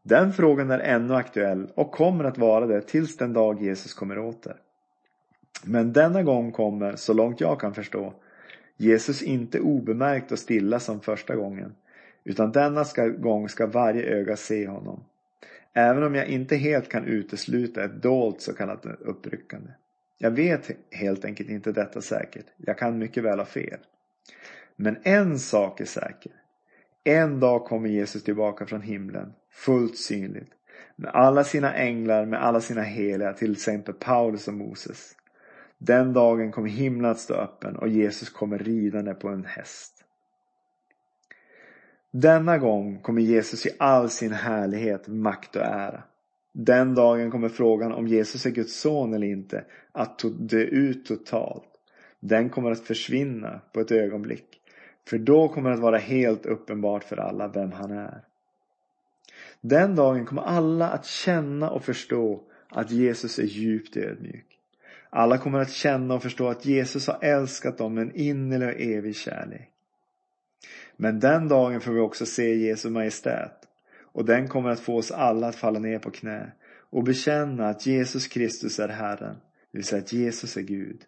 Den 0.02 0.32
frågan 0.32 0.70
är 0.70 0.78
ännu 0.78 1.14
aktuell 1.14 1.70
och 1.74 1.92
kommer 1.92 2.24
att 2.24 2.38
vara 2.38 2.66
det 2.66 2.80
tills 2.80 3.16
den 3.16 3.32
dag 3.32 3.62
Jesus 3.62 3.94
kommer 3.94 4.18
åter. 4.18 4.56
Men 5.64 5.92
denna 5.92 6.22
gång 6.22 6.52
kommer, 6.52 6.96
så 6.96 7.12
långt 7.12 7.40
jag 7.40 7.60
kan 7.60 7.74
förstå, 7.74 8.14
Jesus 8.76 9.22
inte 9.22 9.60
obemärkt 9.60 10.32
och 10.32 10.38
stilla 10.38 10.80
som 10.80 11.00
första 11.00 11.36
gången. 11.36 11.74
Utan 12.24 12.52
denna 12.52 12.84
ska, 12.84 13.06
gång 13.06 13.48
ska 13.48 13.66
varje 13.66 14.02
öga 14.02 14.36
se 14.36 14.66
honom. 14.66 15.04
Även 15.72 16.02
om 16.02 16.14
jag 16.14 16.26
inte 16.26 16.56
helt 16.56 16.88
kan 16.88 17.04
utesluta 17.04 17.84
ett 17.84 18.02
dolt 18.02 18.40
så 18.40 18.52
kallat 18.52 18.86
uppryckande. 18.86 19.70
Jag 20.18 20.30
vet 20.30 20.70
helt 20.90 21.24
enkelt 21.24 21.50
inte 21.50 21.72
detta 21.72 22.00
säkert. 22.00 22.46
Jag 22.56 22.78
kan 22.78 22.98
mycket 22.98 23.24
väl 23.24 23.38
ha 23.38 23.46
fel. 23.46 23.78
Men 24.76 24.96
en 25.02 25.38
sak 25.38 25.80
är 25.80 25.84
säker. 25.84 26.32
En 27.04 27.40
dag 27.40 27.64
kommer 27.64 27.88
Jesus 27.88 28.24
tillbaka 28.24 28.66
från 28.66 28.82
himlen, 28.82 29.32
fullt 29.50 29.96
synligt. 29.96 30.52
Med 30.96 31.10
alla 31.10 31.44
sina 31.44 31.74
änglar, 31.74 32.26
med 32.26 32.44
alla 32.44 32.60
sina 32.60 32.82
heliga, 32.82 33.32
till 33.32 33.52
exempel 33.52 33.94
Paulus 33.94 34.48
och 34.48 34.54
Moses. 34.54 35.14
Den 35.78 36.12
dagen 36.12 36.52
kommer 36.52 36.68
himlen 36.68 37.10
att 37.10 37.18
stå 37.18 37.34
öppen 37.34 37.76
och 37.76 37.88
Jesus 37.88 38.30
kommer 38.30 38.58
ridande 38.58 39.14
på 39.14 39.28
en 39.28 39.44
häst. 39.44 40.04
Denna 42.10 42.58
gång 42.58 42.98
kommer 42.98 43.22
Jesus 43.22 43.66
i 43.66 43.70
all 43.78 44.10
sin 44.10 44.32
härlighet, 44.32 45.08
makt 45.08 45.56
och 45.56 45.62
ära. 45.62 46.02
Den 46.52 46.94
dagen 46.94 47.30
kommer 47.30 47.48
frågan 47.48 47.92
om 47.92 48.06
Jesus 48.06 48.46
är 48.46 48.50
Guds 48.50 48.80
son 48.80 49.14
eller 49.14 49.26
inte 49.26 49.64
att 49.92 50.22
dö 50.38 50.60
ut 50.60 51.06
totalt. 51.06 51.68
Den 52.20 52.50
kommer 52.50 52.70
att 52.70 52.80
försvinna 52.80 53.60
på 53.72 53.80
ett 53.80 53.90
ögonblick. 53.90 54.60
För 55.08 55.18
då 55.18 55.48
kommer 55.48 55.70
det 55.70 55.74
att 55.74 55.82
vara 55.82 55.98
helt 55.98 56.46
uppenbart 56.46 57.04
för 57.04 57.16
alla 57.16 57.48
vem 57.48 57.72
han 57.72 57.90
är. 57.90 58.24
Den 59.60 59.94
dagen 59.94 60.26
kommer 60.26 60.42
alla 60.42 60.88
att 60.88 61.06
känna 61.06 61.70
och 61.70 61.84
förstå 61.84 62.42
att 62.68 62.90
Jesus 62.90 63.38
är 63.38 63.44
djupt 63.44 63.96
ödmjuk. 63.96 64.57
Alla 65.10 65.38
kommer 65.38 65.58
att 65.58 65.72
känna 65.72 66.14
och 66.14 66.22
förstå 66.22 66.48
att 66.48 66.64
Jesus 66.64 67.06
har 67.06 67.18
älskat 67.22 67.78
dem 67.78 67.94
med 67.94 68.02
en 68.02 68.16
innerlig 68.16 68.68
och 68.68 68.80
evig 68.80 69.16
kärlek. 69.16 69.70
Men 70.96 71.20
den 71.20 71.48
dagen 71.48 71.80
får 71.80 71.92
vi 71.92 72.00
också 72.00 72.26
se 72.26 72.54
Jesu 72.54 72.90
Majestät. 72.90 73.68
Och 74.12 74.24
den 74.24 74.48
kommer 74.48 74.70
att 74.70 74.80
få 74.80 74.96
oss 74.96 75.10
alla 75.10 75.48
att 75.48 75.56
falla 75.56 75.78
ner 75.78 75.98
på 75.98 76.10
knä 76.10 76.52
och 76.90 77.04
bekänna 77.04 77.68
att 77.68 77.86
Jesus 77.86 78.26
Kristus 78.26 78.78
är 78.78 78.88
Herren, 78.88 79.34
det 79.72 79.78
vill 79.78 79.84
säga 79.84 80.02
att 80.02 80.12
Jesus 80.12 80.56
är 80.56 80.62
Gud. 80.62 81.04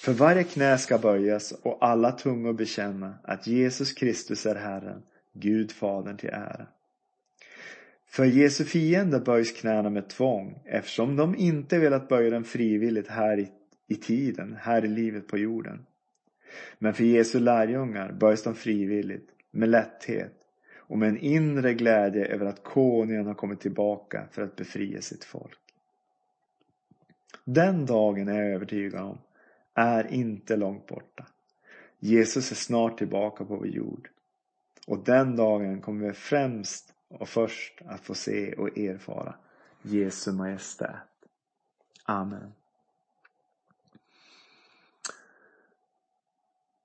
För 0.00 0.12
varje 0.12 0.44
knä 0.44 0.78
ska 0.78 0.98
böjas 0.98 1.52
och 1.52 1.78
alla 1.80 2.12
tungor 2.12 2.52
bekänna 2.52 3.18
att 3.24 3.46
Jesus 3.46 3.92
Kristus 3.92 4.46
är 4.46 4.54
Herren, 4.54 5.02
Gud 5.32 5.72
Fadern 5.72 6.16
till 6.16 6.30
ära. 6.30 6.66
För 8.16 8.24
Jesu 8.24 8.64
fiender 8.64 9.20
böjs 9.20 9.52
knäna 9.52 9.90
med 9.90 10.08
tvång 10.08 10.62
eftersom 10.64 11.16
de 11.16 11.36
inte 11.36 11.78
velat 11.78 12.08
böja 12.08 12.30
den 12.30 12.44
frivilligt 12.44 13.08
här 13.08 13.38
i, 13.38 13.48
i 13.86 13.94
tiden, 13.94 14.56
här 14.60 14.84
i 14.84 14.88
livet 14.88 15.28
på 15.28 15.38
jorden. 15.38 15.86
Men 16.78 16.94
för 16.94 17.04
Jesu 17.04 17.40
lärjungar 17.40 18.12
böjs 18.12 18.42
de 18.42 18.54
frivilligt, 18.54 19.28
med 19.50 19.68
lätthet 19.68 20.32
och 20.76 20.98
med 20.98 21.08
en 21.08 21.18
inre 21.18 21.74
glädje 21.74 22.26
över 22.26 22.46
att 22.46 22.62
konungen 22.62 23.26
har 23.26 23.34
kommit 23.34 23.60
tillbaka 23.60 24.24
för 24.30 24.42
att 24.42 24.56
befria 24.56 25.00
sitt 25.00 25.24
folk. 25.24 25.58
Den 27.44 27.86
dagen 27.86 28.28
är 28.28 28.42
jag 28.42 28.52
övertygad 28.54 29.02
om 29.02 29.18
är 29.74 30.12
inte 30.12 30.56
långt 30.56 30.86
borta. 30.86 31.26
Jesus 31.98 32.50
är 32.50 32.56
snart 32.56 32.98
tillbaka 32.98 33.44
på 33.44 33.56
vår 33.56 33.66
jord. 33.66 34.08
Och 34.86 35.04
den 35.04 35.36
dagen 35.36 35.80
kommer 35.80 36.06
vi 36.06 36.12
främst 36.12 36.92
och 37.20 37.28
först 37.28 37.82
att 37.86 38.00
få 38.00 38.14
se 38.14 38.54
och 38.54 38.78
erfara 38.78 39.34
Jesu 39.82 40.32
Majestät. 40.32 41.28
Amen. 42.04 42.52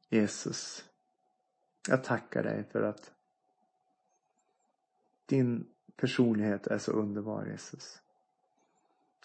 Jesus, 0.10 0.86
jag 1.88 2.04
tackar 2.04 2.44
dig 2.44 2.64
för 2.72 2.82
att 2.82 3.12
din 5.26 5.68
personlighet 5.96 6.68
är 6.68 6.78
så 6.78 6.92
underbar 6.92 7.46
Jesus. 7.46 8.02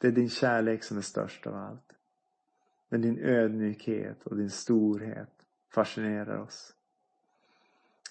Det 0.00 0.06
är 0.06 0.12
din 0.12 0.30
kärlek 0.30 0.84
som 0.84 0.98
är 0.98 1.02
störst 1.02 1.46
av 1.46 1.54
allt. 1.54 1.92
Men 2.88 3.00
din 3.00 3.18
ödmjukhet 3.18 4.22
och 4.22 4.36
din 4.36 4.50
storhet 4.50 5.46
fascinerar 5.68 6.38
oss. 6.38 6.74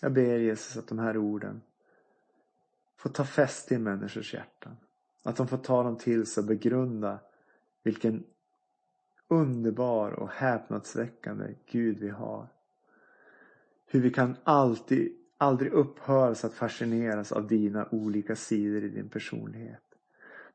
Jag 0.02 0.14
ber 0.14 0.38
Jesus 0.38 0.78
att 0.78 0.88
de 0.88 1.00
här 1.00 1.18
orden 1.18 1.62
får 3.06 3.10
ta 3.10 3.24
fäste 3.24 3.76
i 3.76 3.78
människors 3.78 4.34
hjärtan. 4.34 4.78
Att 5.24 5.36
de 5.36 5.48
får 5.48 5.58
ta 5.58 5.84
dem 5.84 5.98
till 5.98 6.26
sig 6.26 6.42
och 6.42 6.48
begrunda 6.48 7.20
vilken 7.84 8.24
underbar 9.28 10.12
och 10.12 10.30
häpnadsväckande 10.30 11.56
Gud 11.66 12.00
vi 12.00 12.10
har. 12.10 12.48
Hur 13.86 14.02
vi 14.02 14.10
kan 14.10 14.36
alltid, 14.44 15.12
aldrig 15.38 15.72
upphöras 15.72 16.46
att 16.46 16.54
fascineras 16.54 17.32
av 17.32 17.48
dina 17.48 17.88
olika 17.92 18.36
sidor 18.36 18.84
i 18.84 18.90
din 18.90 19.10
personlighet. 19.10 19.84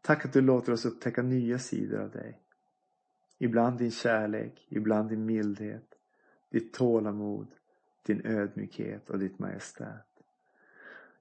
Tack 0.01 0.25
att 0.25 0.33
du 0.33 0.41
låter 0.41 0.73
oss 0.73 0.85
upptäcka 0.85 1.23
nya 1.23 1.59
sidor 1.59 2.01
av 2.01 2.11
dig. 2.11 2.41
Ibland 3.39 3.79
din 3.79 3.91
kärlek, 3.91 4.67
ibland 4.69 5.09
din 5.09 5.27
mildhet, 5.27 5.95
ditt 6.51 6.75
tålamod, 6.75 7.47
din 8.07 8.27
ödmjukhet 8.27 9.11
och 9.11 9.19
ditt 9.19 9.39
majestät. 9.39 10.10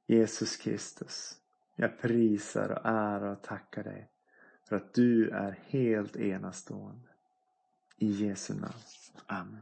Jesus 0.10 0.58
Kristus, 0.58 1.38
jag 1.76 2.02
prisar 2.02 2.70
och 2.70 2.86
ärar 2.86 3.32
och 3.32 3.42
tackar 3.42 3.84
dig 3.84 4.10
för 4.70 4.76
att 4.76 4.94
du 4.94 5.30
är 5.30 5.60
helt 5.68 6.16
enastående. 6.16 7.10
I 7.98 8.12
Jesu 8.12 8.54
namn. 8.54 8.74
Amen. 9.26 9.62